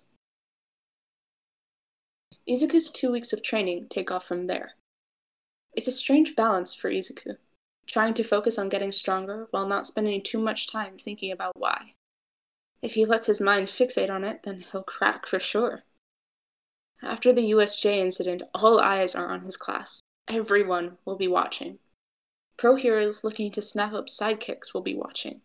Izuku's 2.47 2.89
two 2.89 3.11
weeks 3.11 3.33
of 3.33 3.41
training 3.41 3.87
take 3.89 4.11
off 4.11 4.25
from 4.25 4.47
there. 4.47 4.75
It's 5.73 5.87
a 5.87 5.91
strange 5.91 6.35
balance 6.35 6.75
for 6.75 6.89
Izuku, 6.89 7.37
trying 7.85 8.13
to 8.15 8.23
focus 8.23 8.57
on 8.57 8.69
getting 8.69 8.91
stronger 8.91 9.47
while 9.51 9.67
not 9.67 9.87
spending 9.87 10.21
too 10.21 10.39
much 10.39 10.67
time 10.67 10.97
thinking 10.97 11.31
about 11.31 11.55
why. 11.55 11.93
If 12.81 12.93
he 12.93 13.05
lets 13.05 13.27
his 13.27 13.39
mind 13.39 13.67
fixate 13.67 14.09
on 14.09 14.23
it, 14.23 14.43
then 14.43 14.61
he'll 14.61 14.83
crack 14.83 15.27
for 15.27 15.39
sure. 15.39 15.83
After 17.03 17.31
the 17.31 17.51
USJ 17.51 17.97
incident, 17.97 18.43
all 18.53 18.79
eyes 18.79 19.15
are 19.15 19.31
on 19.31 19.41
his 19.41 19.57
class. 19.57 20.01
Everyone 20.27 20.97
will 21.05 21.15
be 21.15 21.27
watching. 21.27 21.79
Pro 22.57 22.75
heroes 22.75 23.23
looking 23.23 23.51
to 23.51 23.61
snap 23.61 23.93
up 23.93 24.07
sidekicks 24.07 24.73
will 24.73 24.81
be 24.81 24.95
watching. 24.95 25.41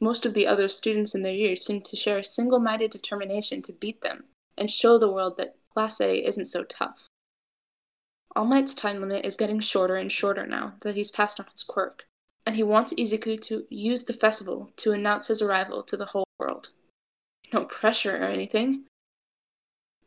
Most 0.00 0.26
of 0.26 0.34
the 0.34 0.46
other 0.46 0.68
students 0.68 1.14
in 1.14 1.22
their 1.22 1.32
year 1.32 1.56
seem 1.56 1.80
to 1.82 1.96
share 1.96 2.18
a 2.18 2.24
single 2.24 2.58
minded 2.58 2.90
determination 2.90 3.62
to 3.62 3.72
beat 3.72 4.00
them 4.00 4.24
and 4.56 4.70
show 4.70 4.98
the 4.98 5.10
world 5.10 5.36
that 5.36 5.56
Class 5.72 6.00
A 6.00 6.24
isn't 6.24 6.46
so 6.46 6.64
tough. 6.64 7.08
All 8.36 8.44
Might's 8.44 8.74
time 8.74 9.00
limit 9.00 9.24
is 9.24 9.36
getting 9.36 9.60
shorter 9.60 9.96
and 9.96 10.10
shorter 10.10 10.46
now 10.46 10.76
that 10.80 10.96
he's 10.96 11.10
passed 11.10 11.38
on 11.38 11.46
his 11.52 11.62
quirk, 11.62 12.04
and 12.46 12.54
he 12.54 12.62
wants 12.62 12.92
Izuku 12.92 13.40
to 13.42 13.66
use 13.70 14.04
the 14.04 14.12
festival 14.12 14.72
to 14.76 14.92
announce 14.92 15.28
his 15.28 15.40
arrival 15.40 15.82
to 15.84 15.96
the 15.96 16.04
whole 16.04 16.26
world. 16.38 16.70
No 17.52 17.64
pressure 17.64 18.16
or 18.16 18.26
anything. 18.26 18.86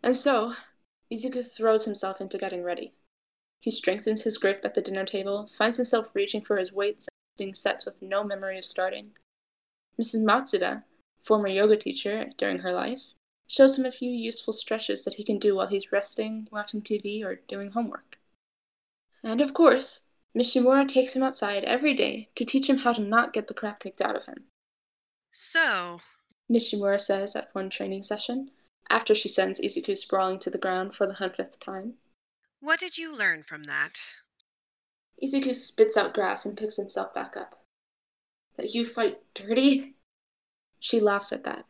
And 0.03 0.15
so, 0.15 0.53
Izuku 1.11 1.43
throws 1.43 1.85
himself 1.85 2.21
into 2.21 2.37
getting 2.37 2.63
ready. 2.63 2.93
He 3.59 3.71
strengthens 3.71 4.21
his 4.21 4.37
grip 4.37 4.63
at 4.63 4.75
the 4.75 4.81
dinner 4.81 5.05
table, 5.05 5.47
finds 5.47 5.77
himself 5.77 6.13
reaching 6.13 6.41
for 6.41 6.57
his 6.57 6.71
weights 6.71 7.09
and 7.39 7.57
sets 7.57 7.85
with 7.85 8.01
no 8.01 8.23
memory 8.23 8.57
of 8.57 8.65
starting. 8.65 9.17
Mrs. 9.99 10.23
Matsuda, 10.23 10.83
former 11.23 11.47
yoga 11.47 11.75
teacher 11.75 12.25
during 12.37 12.59
her 12.59 12.71
life, 12.71 13.01
shows 13.47 13.77
him 13.77 13.85
a 13.85 13.91
few 13.91 14.11
useful 14.11 14.53
stretches 14.53 15.03
that 15.03 15.15
he 15.15 15.23
can 15.23 15.39
do 15.39 15.55
while 15.55 15.67
he's 15.67 15.91
resting, 15.91 16.47
watching 16.51 16.81
TV, 16.81 17.23
or 17.23 17.35
doing 17.47 17.71
homework. 17.71 18.19
And 19.23 19.41
of 19.41 19.53
course, 19.53 20.06
Mishimura 20.37 20.87
takes 20.87 21.13
him 21.13 21.23
outside 21.23 21.63
every 21.63 21.95
day 21.95 22.29
to 22.35 22.45
teach 22.45 22.69
him 22.69 22.77
how 22.77 22.93
to 22.93 23.01
not 23.01 23.33
get 23.33 23.47
the 23.47 23.55
crap 23.55 23.79
kicked 23.79 24.01
out 24.01 24.15
of 24.15 24.25
him. 24.25 24.45
So, 25.31 25.99
Mishimura 26.51 27.01
says 27.01 27.35
at 27.35 27.53
one 27.55 27.71
training 27.71 28.03
session, 28.03 28.51
after 28.87 29.15
she 29.15 29.29
sends 29.29 29.59
Izuku 29.59 29.97
sprawling 29.97 30.37
to 30.39 30.51
the 30.51 30.59
ground 30.59 30.93
for 30.93 31.07
the 31.07 31.15
hundredth 31.15 31.59
time. 31.59 31.95
what 32.59 32.79
did 32.79 32.99
you 32.99 33.17
learn 33.17 33.41
from 33.41 33.63
that? 33.63 34.13
Izuku 35.23 35.55
spits 35.55 35.97
out 35.97 36.13
grass 36.13 36.45
and 36.45 36.55
picks 36.55 36.77
himself 36.77 37.13
back 37.15 37.35
up. 37.35 37.65
That 38.57 38.75
you 38.75 38.85
fight 38.85 39.17
dirty? 39.33 39.95
She 40.79 40.99
laughs 40.99 41.33
at 41.33 41.45
that. 41.45 41.65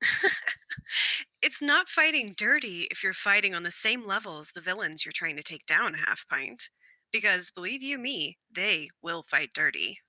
it's 1.42 1.60
not 1.60 1.90
fighting 1.90 2.32
dirty 2.34 2.88
if 2.90 3.02
you're 3.02 3.12
fighting 3.12 3.54
on 3.54 3.64
the 3.64 3.70
same 3.70 4.06
level 4.06 4.38
as 4.38 4.52
the 4.52 4.62
villains 4.62 5.04
you're 5.04 5.12
trying 5.12 5.36
to 5.36 5.42
take 5.42 5.66
down, 5.66 5.92
Half 5.92 6.26
Pint. 6.30 6.70
Because 7.10 7.50
believe 7.50 7.82
you 7.82 7.98
me, 7.98 8.38
they 8.50 8.88
will 9.02 9.22
fight 9.22 9.52
dirty. 9.54 10.00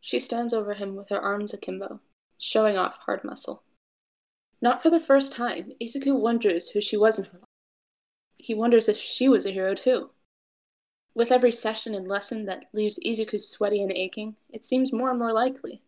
She 0.00 0.18
stands 0.18 0.52
over 0.52 0.74
him 0.74 0.96
with 0.96 1.08
her 1.08 1.20
arms 1.20 1.54
akimbo, 1.54 2.00
showing 2.38 2.76
off 2.76 2.98
hard 2.98 3.24
muscle. 3.24 3.62
Not 4.60 4.82
for 4.82 4.90
the 4.90 5.00
first 5.00 5.32
time, 5.32 5.72
Izuku 5.80 6.14
wonders 6.18 6.68
who 6.68 6.80
she 6.80 6.96
was 6.96 7.18
in 7.18 7.24
her 7.26 7.38
life. 7.38 7.48
He 8.36 8.54
wonders 8.54 8.88
if 8.88 8.96
she 8.96 9.28
was 9.28 9.46
a 9.46 9.50
hero 9.50 9.74
too. 9.74 10.10
With 11.14 11.32
every 11.32 11.52
session 11.52 11.94
and 11.94 12.08
lesson 12.08 12.46
that 12.46 12.68
leaves 12.72 12.98
Izuku 12.98 13.40
sweaty 13.40 13.82
and 13.82 13.92
aching, 13.92 14.36
it 14.50 14.64
seems 14.64 14.92
more 14.92 15.10
and 15.10 15.18
more 15.18 15.32
likely. 15.32 15.82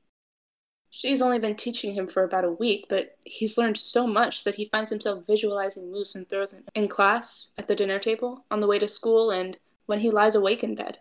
She's 0.91 1.23
only 1.23 1.41
been 1.41 1.57
teaching 1.57 1.93
him 1.93 2.07
for 2.07 2.23
about 2.23 2.45
a 2.45 2.53
week, 2.53 2.87
but 2.89 3.19
he's 3.25 3.59
learned 3.59 3.79
so 3.79 4.07
much 4.07 4.45
that 4.45 4.55
he 4.55 4.67
finds 4.67 4.91
himself 4.91 5.27
visualizing 5.27 5.91
moves 5.91 6.15
and 6.15 6.29
throws 6.29 6.55
in 6.75 6.89
class, 6.89 7.51
at 7.59 7.67
the 7.67 7.75
dinner 7.75 7.99
table, 7.99 8.45
on 8.51 8.61
the 8.61 8.69
way 8.69 8.79
to 8.79 8.87
school, 8.87 9.33
and 9.33 9.59
when 9.87 10.01
he 10.01 10.11
lies 10.11 10.35
awake 10.35 10.65
in 10.65 10.75
bed. 10.75 10.99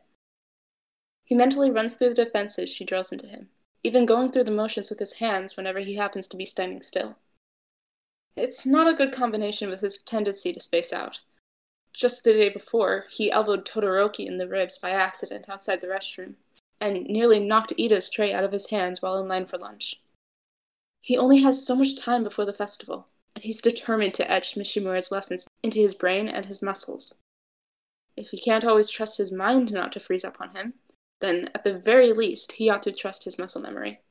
He 1.24 1.36
mentally 1.36 1.72
runs 1.72 1.96
through 1.96 2.10
the 2.10 2.26
defenses 2.26 2.70
she 2.70 2.84
drills 2.84 3.12
into 3.12 3.28
him, 3.28 3.50
even 3.84 4.06
going 4.06 4.32
through 4.32 4.44
the 4.44 4.52
motions 4.52 4.90
with 4.90 5.00
his 5.00 5.14
hands 5.14 5.56
whenever 5.56 5.80
he 5.80 5.96
happens 5.96 6.28
to 6.28 6.38
be 6.38 6.46
standing 6.46 6.82
still. 6.82 7.16
It's 8.36 8.66
not 8.66 8.88
a 8.88 8.96
good 8.96 9.14
combination 9.14 9.70
with 9.70 9.82
his 9.82 10.00
tendency 10.00 10.52
to 10.54 10.60
space 10.60 10.92
out. 10.92 11.22
Just 11.94 12.24
the 12.24 12.34
day 12.34 12.50
before, 12.50 13.06
he 13.12 13.32
elbowed 13.32 13.66
Todoroki 13.66 14.26
in 14.26 14.38
the 14.38 14.48
ribs 14.48 14.80
by 14.80 14.90
accident 14.90 15.48
outside 15.48 15.80
the 15.80 15.88
restroom, 15.88 16.36
and 16.80 17.06
nearly 17.06 17.40
knocked 17.40 17.74
Ida's 17.80 18.10
tray 18.10 18.34
out 18.34 18.44
of 18.44 18.52
his 18.52 18.68
hands 18.68 19.02
while 19.02 19.18
in 19.20 19.28
line 19.28 19.46
for 19.46 19.58
lunch. 19.58 20.02
He 21.02 21.18
only 21.18 21.42
has 21.42 21.66
so 21.66 21.76
much 21.76 21.96
time 21.96 22.24
before 22.24 22.46
the 22.46 22.54
festival, 22.54 23.08
and 23.36 23.44
he's 23.44 23.62
determined 23.62 24.16
to 24.16 24.30
etch 24.30 24.56
Mishimura's 24.56 25.12
lessons 25.12 25.48
into 25.62 25.80
his 25.80 25.94
brain 25.94 26.28
and 26.28 26.46
his 26.46 26.62
muscles. 26.62 27.22
If 28.16 28.30
he 28.30 28.40
can't 28.40 28.66
always 28.66 28.90
trust 28.90 29.18
his 29.18 29.32
mind 29.32 29.72
not 29.72 29.92
to 29.94 30.00
freeze 30.00 30.24
up 30.24 30.40
on 30.40 30.56
him, 30.56 30.74
then 31.20 31.50
at 31.56 31.64
the 31.64 31.80
very 31.80 32.14
least 32.14 32.52
he 32.54 32.70
ought 32.70 32.84
to 32.84 32.92
trust 32.92 33.24
his 33.24 33.40
muscle 33.40 33.62
memory. 33.62 34.02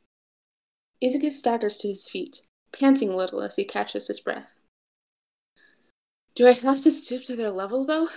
Izuku 1.02 1.30
staggers 1.30 1.76
to 1.78 1.88
his 1.88 2.08
feet, 2.08 2.42
panting 2.72 3.10
a 3.10 3.16
little 3.16 3.42
as 3.42 3.56
he 3.56 3.64
catches 3.64 4.06
his 4.06 4.20
breath. 4.20 4.58
Do 6.34 6.48
I 6.48 6.52
have 6.52 6.80
to 6.80 6.90
stoop 6.90 7.24
to 7.24 7.36
their 7.36 7.50
level, 7.50 7.84
though? 7.84 8.08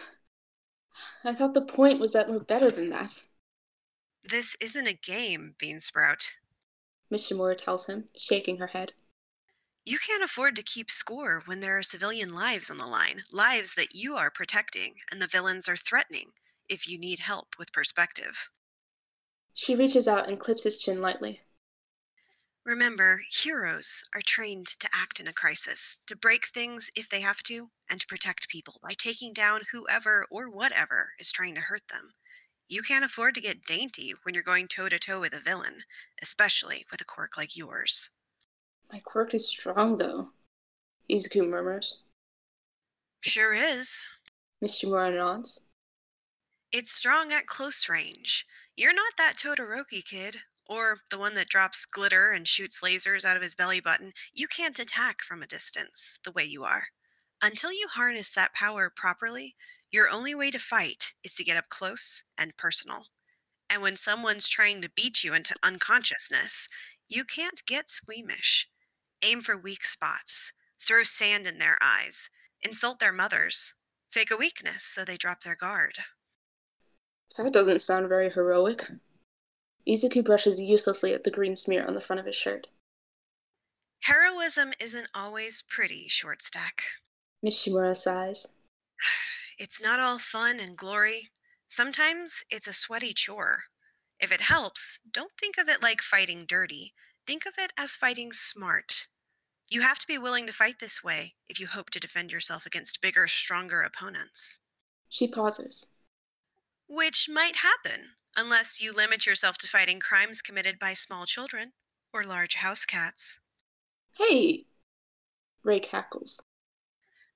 I 1.23 1.33
thought 1.33 1.53
the 1.53 1.61
point 1.61 1.99
was 1.99 2.13
that 2.13 2.29
we're 2.29 2.39
better 2.39 2.71
than 2.71 2.89
that. 2.89 3.23
This 4.23 4.55
isn't 4.61 4.87
a 4.87 4.93
game, 4.93 5.55
Bean 5.59 5.81
Sprout. 5.81 6.37
Mishimura 7.11 7.57
tells 7.57 7.85
him, 7.85 8.05
shaking 8.15 8.57
her 8.57 8.67
head. 8.67 8.93
You 9.87 9.99
can't 9.99 10.23
afford 10.23 10.55
to 10.55 10.63
keep 10.63 10.89
score 10.89 11.43
when 11.45 11.59
there 11.59 11.77
are 11.77 11.83
civilian 11.83 12.33
lives 12.33 12.71
on 12.71 12.79
the 12.79 12.87
line, 12.87 13.23
lives 13.31 13.75
that 13.75 13.93
you 13.93 14.15
are 14.15 14.31
protecting 14.31 14.95
and 15.11 15.21
the 15.21 15.27
villains 15.27 15.69
are 15.69 15.77
threatening, 15.77 16.31
if 16.67 16.89
you 16.89 16.97
need 16.97 17.19
help 17.19 17.49
with 17.59 17.71
perspective. 17.71 18.49
She 19.53 19.75
reaches 19.75 20.07
out 20.07 20.27
and 20.27 20.39
clips 20.39 20.63
his 20.63 20.77
chin 20.77 21.01
lightly. 21.01 21.41
Remember, 22.65 23.21
heroes 23.29 24.03
are 24.15 24.21
trained 24.25 24.65
to 24.65 24.89
act 24.91 25.19
in 25.19 25.27
a 25.27 25.33
crisis, 25.33 25.99
to 26.07 26.15
break 26.15 26.47
things 26.47 26.89
if 26.95 27.07
they 27.07 27.21
have 27.21 27.43
to, 27.43 27.69
and 27.87 28.01
to 28.01 28.07
protect 28.07 28.49
people 28.49 28.79
by 28.81 28.93
taking 28.97 29.33
down 29.33 29.61
whoever 29.71 30.25
or 30.31 30.49
whatever 30.49 31.13
is 31.19 31.31
trying 31.31 31.53
to 31.53 31.61
hurt 31.61 31.87
them. 31.89 32.13
You 32.67 32.81
can't 32.81 33.05
afford 33.05 33.35
to 33.35 33.41
get 33.41 33.67
dainty 33.67 34.15
when 34.23 34.33
you're 34.33 34.41
going 34.41 34.67
toe 34.67 34.89
to 34.89 34.97
toe 34.97 35.19
with 35.19 35.35
a 35.35 35.39
villain, 35.39 35.83
especially 36.23 36.87
with 36.89 37.01
a 37.01 37.05
quirk 37.05 37.37
like 37.37 37.55
yours. 37.55 38.09
My 38.91 38.99
quirk 38.99 39.33
is 39.33 39.47
strong, 39.47 39.95
though, 39.95 40.29
Izuku 41.09 41.47
murmurs. 41.47 42.03
Sure 43.21 43.53
is. 43.53 44.05
Mishimura 44.63 45.15
nods. 45.15 45.59
It's 46.71 46.91
strong 46.91 47.33
at 47.33 47.47
close 47.47 47.89
range. 47.89 48.45
You're 48.75 48.93
not 48.93 49.13
that 49.17 49.35
Todoroki 49.37 50.03
kid, 50.03 50.37
or 50.67 50.97
the 51.09 51.17
one 51.17 51.35
that 51.35 51.49
drops 51.49 51.85
glitter 51.85 52.31
and 52.31 52.47
shoots 52.47 52.81
lasers 52.81 53.25
out 53.25 53.35
of 53.35 53.43
his 53.43 53.55
belly 53.55 53.79
button. 53.79 54.11
You 54.33 54.47
can't 54.47 54.79
attack 54.79 55.21
from 55.21 55.41
a 55.41 55.47
distance 55.47 56.19
the 56.23 56.31
way 56.31 56.43
you 56.43 56.63
are. 56.63 56.83
Until 57.41 57.71
you 57.71 57.87
harness 57.89 58.33
that 58.33 58.53
power 58.53 58.91
properly, 58.95 59.55
your 59.91 60.09
only 60.09 60.35
way 60.35 60.51
to 60.51 60.59
fight 60.59 61.13
is 61.23 61.35
to 61.35 61.43
get 61.43 61.57
up 61.57 61.69
close 61.69 62.23
and 62.37 62.57
personal. 62.57 63.05
And 63.69 63.81
when 63.81 63.95
someone's 63.95 64.49
trying 64.49 64.81
to 64.81 64.91
beat 64.95 65.23
you 65.23 65.33
into 65.33 65.55
unconsciousness, 65.63 66.67
you 67.07 67.23
can't 67.23 67.61
get 67.65 67.89
squeamish. 67.89 68.67
Aim 69.25 69.41
for 69.41 69.57
weak 69.57 69.83
spots, 69.83 70.53
throw 70.79 71.01
sand 71.01 71.47
in 71.47 71.57
their 71.57 71.79
eyes, 71.81 72.29
insult 72.61 72.99
their 72.99 73.11
mothers, 73.11 73.73
fake 74.11 74.29
a 74.29 74.37
weakness 74.37 74.83
so 74.83 75.03
they 75.03 75.17
drop 75.17 75.41
their 75.41 75.55
guard. 75.55 75.97
That 77.35 77.51
doesn't 77.51 77.81
sound 77.81 78.07
very 78.07 78.29
heroic. 78.29 78.85
Izuku 79.87 80.23
brushes 80.23 80.59
uselessly 80.59 81.15
at 81.15 81.23
the 81.23 81.31
green 81.31 81.55
smear 81.55 81.87
on 81.87 81.95
the 81.95 82.01
front 82.01 82.19
of 82.19 82.27
his 82.27 82.35
shirt. 82.35 82.67
Heroism 84.01 84.73
isn't 84.79 85.07
always 85.15 85.63
pretty, 85.67 86.05
short 86.07 86.43
stack. 86.43 86.83
Mishimura 87.43 87.97
sighs. 87.97 88.47
It's 89.57 89.81
not 89.81 89.99
all 89.99 90.19
fun 90.19 90.59
and 90.59 90.77
glory. 90.77 91.29
Sometimes 91.67 92.43
it's 92.51 92.67
a 92.67 92.73
sweaty 92.73 93.13
chore. 93.13 93.63
If 94.19 94.31
it 94.31 94.41
helps, 94.41 94.99
don't 95.11 95.31
think 95.39 95.57
of 95.57 95.67
it 95.67 95.81
like 95.81 96.01
fighting 96.01 96.45
dirty. 96.47 96.93
Think 97.25 97.47
of 97.47 97.53
it 97.57 97.73
as 97.75 97.95
fighting 97.95 98.31
smart. 98.33 99.07
You 99.69 99.81
have 99.81 99.97
to 99.99 100.07
be 100.07 100.17
willing 100.17 100.45
to 100.47 100.53
fight 100.53 100.75
this 100.79 101.03
way 101.03 101.33
if 101.49 101.59
you 101.59 101.67
hope 101.67 101.89
to 101.91 101.99
defend 101.99 102.31
yourself 102.31 102.65
against 102.65 103.01
bigger, 103.01 103.27
stronger 103.27 103.81
opponents. 103.81 104.59
She 105.09 105.27
pauses. 105.27 105.87
Which 106.87 107.27
might 107.27 107.57
happen, 107.57 108.11
unless 108.37 108.81
you 108.81 108.91
limit 108.91 109.25
yourself 109.25 109.57
to 109.59 109.67
fighting 109.67 109.99
crimes 109.99 110.41
committed 110.41 110.77
by 110.77 110.93
small 110.93 111.25
children 111.25 111.73
or 112.13 112.23
large 112.23 112.55
house 112.55 112.85
cats. 112.85 113.39
Hey! 114.17 114.65
Ray 115.63 115.79
cackles. 115.79 116.41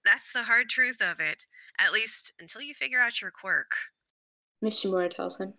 That's 0.05 0.31
the 0.31 0.43
hard 0.43 0.69
truth 0.69 1.01
of 1.01 1.19
it, 1.19 1.45
at 1.79 1.91
least 1.91 2.31
until 2.39 2.61
you 2.61 2.73
figure 2.73 3.01
out 3.01 3.21
your 3.21 3.31
quirk. 3.31 3.71
Mishimura 4.63 5.09
tells 5.09 5.39
him. 5.39 5.53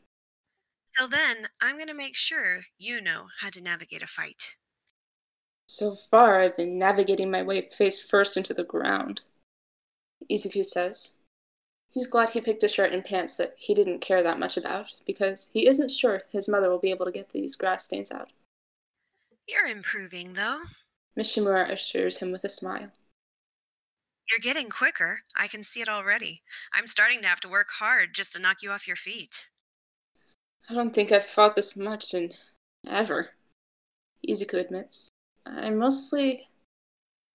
Till 0.97 1.09
then, 1.09 1.49
I'm 1.61 1.77
going 1.77 1.89
to 1.89 1.95
make 1.95 2.17
sure 2.17 2.63
you 2.79 3.01
know 3.01 3.27
how 3.41 3.51
to 3.51 3.61
navigate 3.61 4.03
a 4.03 4.07
fight. 4.07 4.57
So 5.73 5.95
far, 5.95 6.41
I've 6.41 6.57
been 6.57 6.81
navigating 6.81 7.31
my 7.31 7.45
way 7.45 7.61
face 7.71 8.03
first 8.03 8.37
into 8.37 8.53
the 8.53 8.65
ground, 8.65 9.23
Izuku 10.29 10.67
says. 10.67 11.13
He's 11.93 12.09
glad 12.09 12.31
he 12.31 12.41
picked 12.41 12.65
a 12.65 12.69
shirt 12.69 12.93
and 12.93 13.05
pants 13.05 13.37
that 13.37 13.55
he 13.57 13.73
didn't 13.73 14.01
care 14.01 14.21
that 14.21 14.41
much 14.41 14.57
about, 14.57 14.93
because 15.07 15.49
he 15.53 15.69
isn't 15.69 15.93
sure 15.93 16.23
his 16.33 16.49
mother 16.49 16.69
will 16.69 16.81
be 16.81 16.91
able 16.91 17.07
to 17.07 17.13
get 17.13 17.31
these 17.33 17.55
grass 17.55 17.85
stains 17.85 18.11
out. 18.11 18.33
You're 19.47 19.69
improving, 19.69 20.35
though. 20.35 20.63
Mishimura 21.17 21.71
assures 21.71 22.19
him 22.19 22.33
with 22.33 22.43
a 22.43 22.49
smile. 22.49 22.91
You're 24.29 24.41
getting 24.43 24.71
quicker. 24.71 25.21
I 25.37 25.47
can 25.47 25.63
see 25.63 25.81
it 25.81 25.89
already. 25.89 26.43
I'm 26.73 26.89
starting 26.89 27.21
to 27.23 27.29
have 27.29 27.41
to 27.43 27.49
work 27.49 27.69
hard 27.79 28.13
just 28.13 28.33
to 28.33 28.43
knock 28.43 28.61
you 28.61 28.73
off 28.73 28.89
your 28.89 28.97
feet. 28.97 29.49
I 30.69 30.75
don't 30.75 30.93
think 30.93 31.13
I've 31.13 31.25
fought 31.25 31.55
this 31.55 31.77
much 31.77 32.13
in 32.13 32.33
ever, 32.89 33.31
Izuku 34.29 34.55
admits. 34.55 35.11
I 35.47 35.71
mostly. 35.71 36.47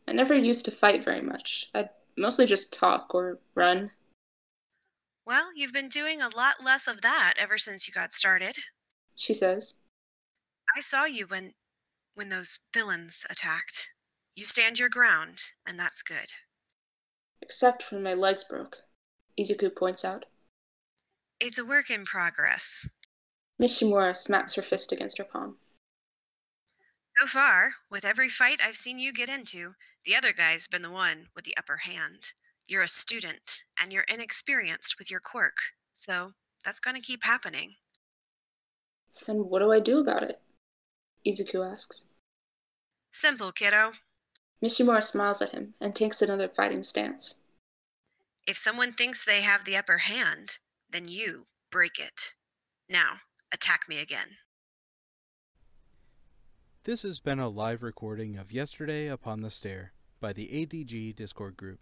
I 0.07 0.13
never 0.13 0.35
used 0.35 0.65
to 0.65 0.71
fight 0.71 1.03
very 1.03 1.21
much. 1.21 1.69
I'd 1.73 1.89
mostly 2.17 2.45
just 2.45 2.73
talk 2.73 3.15
or 3.15 3.39
run. 3.55 3.91
Well, 5.25 5.49
you've 5.55 5.73
been 5.73 5.89
doing 5.89 6.21
a 6.21 6.35
lot 6.35 6.63
less 6.63 6.87
of 6.87 7.01
that 7.01 7.33
ever 7.39 7.57
since 7.57 7.87
you 7.87 7.93
got 7.93 8.13
started. 8.13 8.55
She 9.15 9.33
says. 9.33 9.75
I 10.75 10.81
saw 10.81 11.05
you 11.05 11.25
when 11.27 11.53
when 12.13 12.29
those 12.29 12.59
villains 12.73 13.25
attacked. 13.29 13.89
You 14.35 14.45
stand 14.45 14.79
your 14.79 14.89
ground, 14.89 15.39
and 15.65 15.79
that's 15.79 16.01
good. 16.01 16.31
Except 17.41 17.91
when 17.91 18.03
my 18.03 18.13
legs 18.13 18.43
broke, 18.43 18.77
Izuku 19.39 19.75
points 19.75 20.03
out. 20.03 20.25
It's 21.39 21.57
a 21.57 21.65
work 21.65 21.89
in 21.89 22.05
progress. 22.05 22.87
Mishimura 23.61 24.15
smacks 24.15 24.53
her 24.53 24.61
fist 24.61 24.91
against 24.91 25.17
her 25.17 25.23
palm. 25.23 25.57
So 27.19 27.27
far, 27.27 27.75
with 27.89 28.03
every 28.03 28.27
fight 28.27 28.59
I've 28.63 28.75
seen 28.75 28.99
you 28.99 29.13
get 29.13 29.29
into, 29.29 29.73
the 30.03 30.15
other 30.15 30.33
guy's 30.33 30.67
been 30.67 30.81
the 30.81 30.91
one 30.91 31.27
with 31.33 31.45
the 31.45 31.55
upper 31.57 31.77
hand. 31.77 32.33
You're 32.67 32.83
a 32.83 32.87
student, 32.87 33.63
and 33.79 33.93
you're 33.93 34.05
inexperienced 34.11 34.95
with 34.99 35.09
your 35.09 35.21
quirk, 35.21 35.55
so 35.93 36.31
that's 36.63 36.79
going 36.79 36.95
to 36.95 37.01
keep 37.01 37.23
happening. 37.23 37.75
Then 39.25 39.37
what 39.37 39.59
do 39.59 39.71
I 39.71 39.79
do 39.79 39.99
about 39.99 40.23
it? 40.23 40.41
Izuku 41.25 41.71
asks. 41.71 42.05
Simple, 43.11 43.51
kiddo. 43.51 43.93
Mishimura 44.61 45.01
smiles 45.01 45.41
at 45.41 45.51
him 45.51 45.73
and 45.79 45.95
takes 45.95 46.21
another 46.21 46.49
fighting 46.49 46.83
stance. 46.83 47.43
If 48.45 48.57
someone 48.57 48.91
thinks 48.91 49.23
they 49.23 49.41
have 49.41 49.63
the 49.63 49.77
upper 49.77 49.99
hand, 49.99 50.57
then 50.89 51.07
you 51.07 51.45
break 51.71 51.97
it. 51.97 52.33
Now, 52.89 53.19
attack 53.53 53.87
me 53.87 54.01
again. 54.01 54.27
This 56.85 57.01
has 57.01 57.19
been 57.19 57.39
a 57.39 57.49
live 57.49 57.81
recording 57.81 58.37
of 58.37 58.51
Yesterday 58.51 59.07
Upon 59.07 59.41
the 59.41 59.49
Stair 59.49 59.93
by 60.19 60.33
the 60.33 60.49
ADG 60.49 61.15
Discord 61.15 61.57
group. 61.57 61.79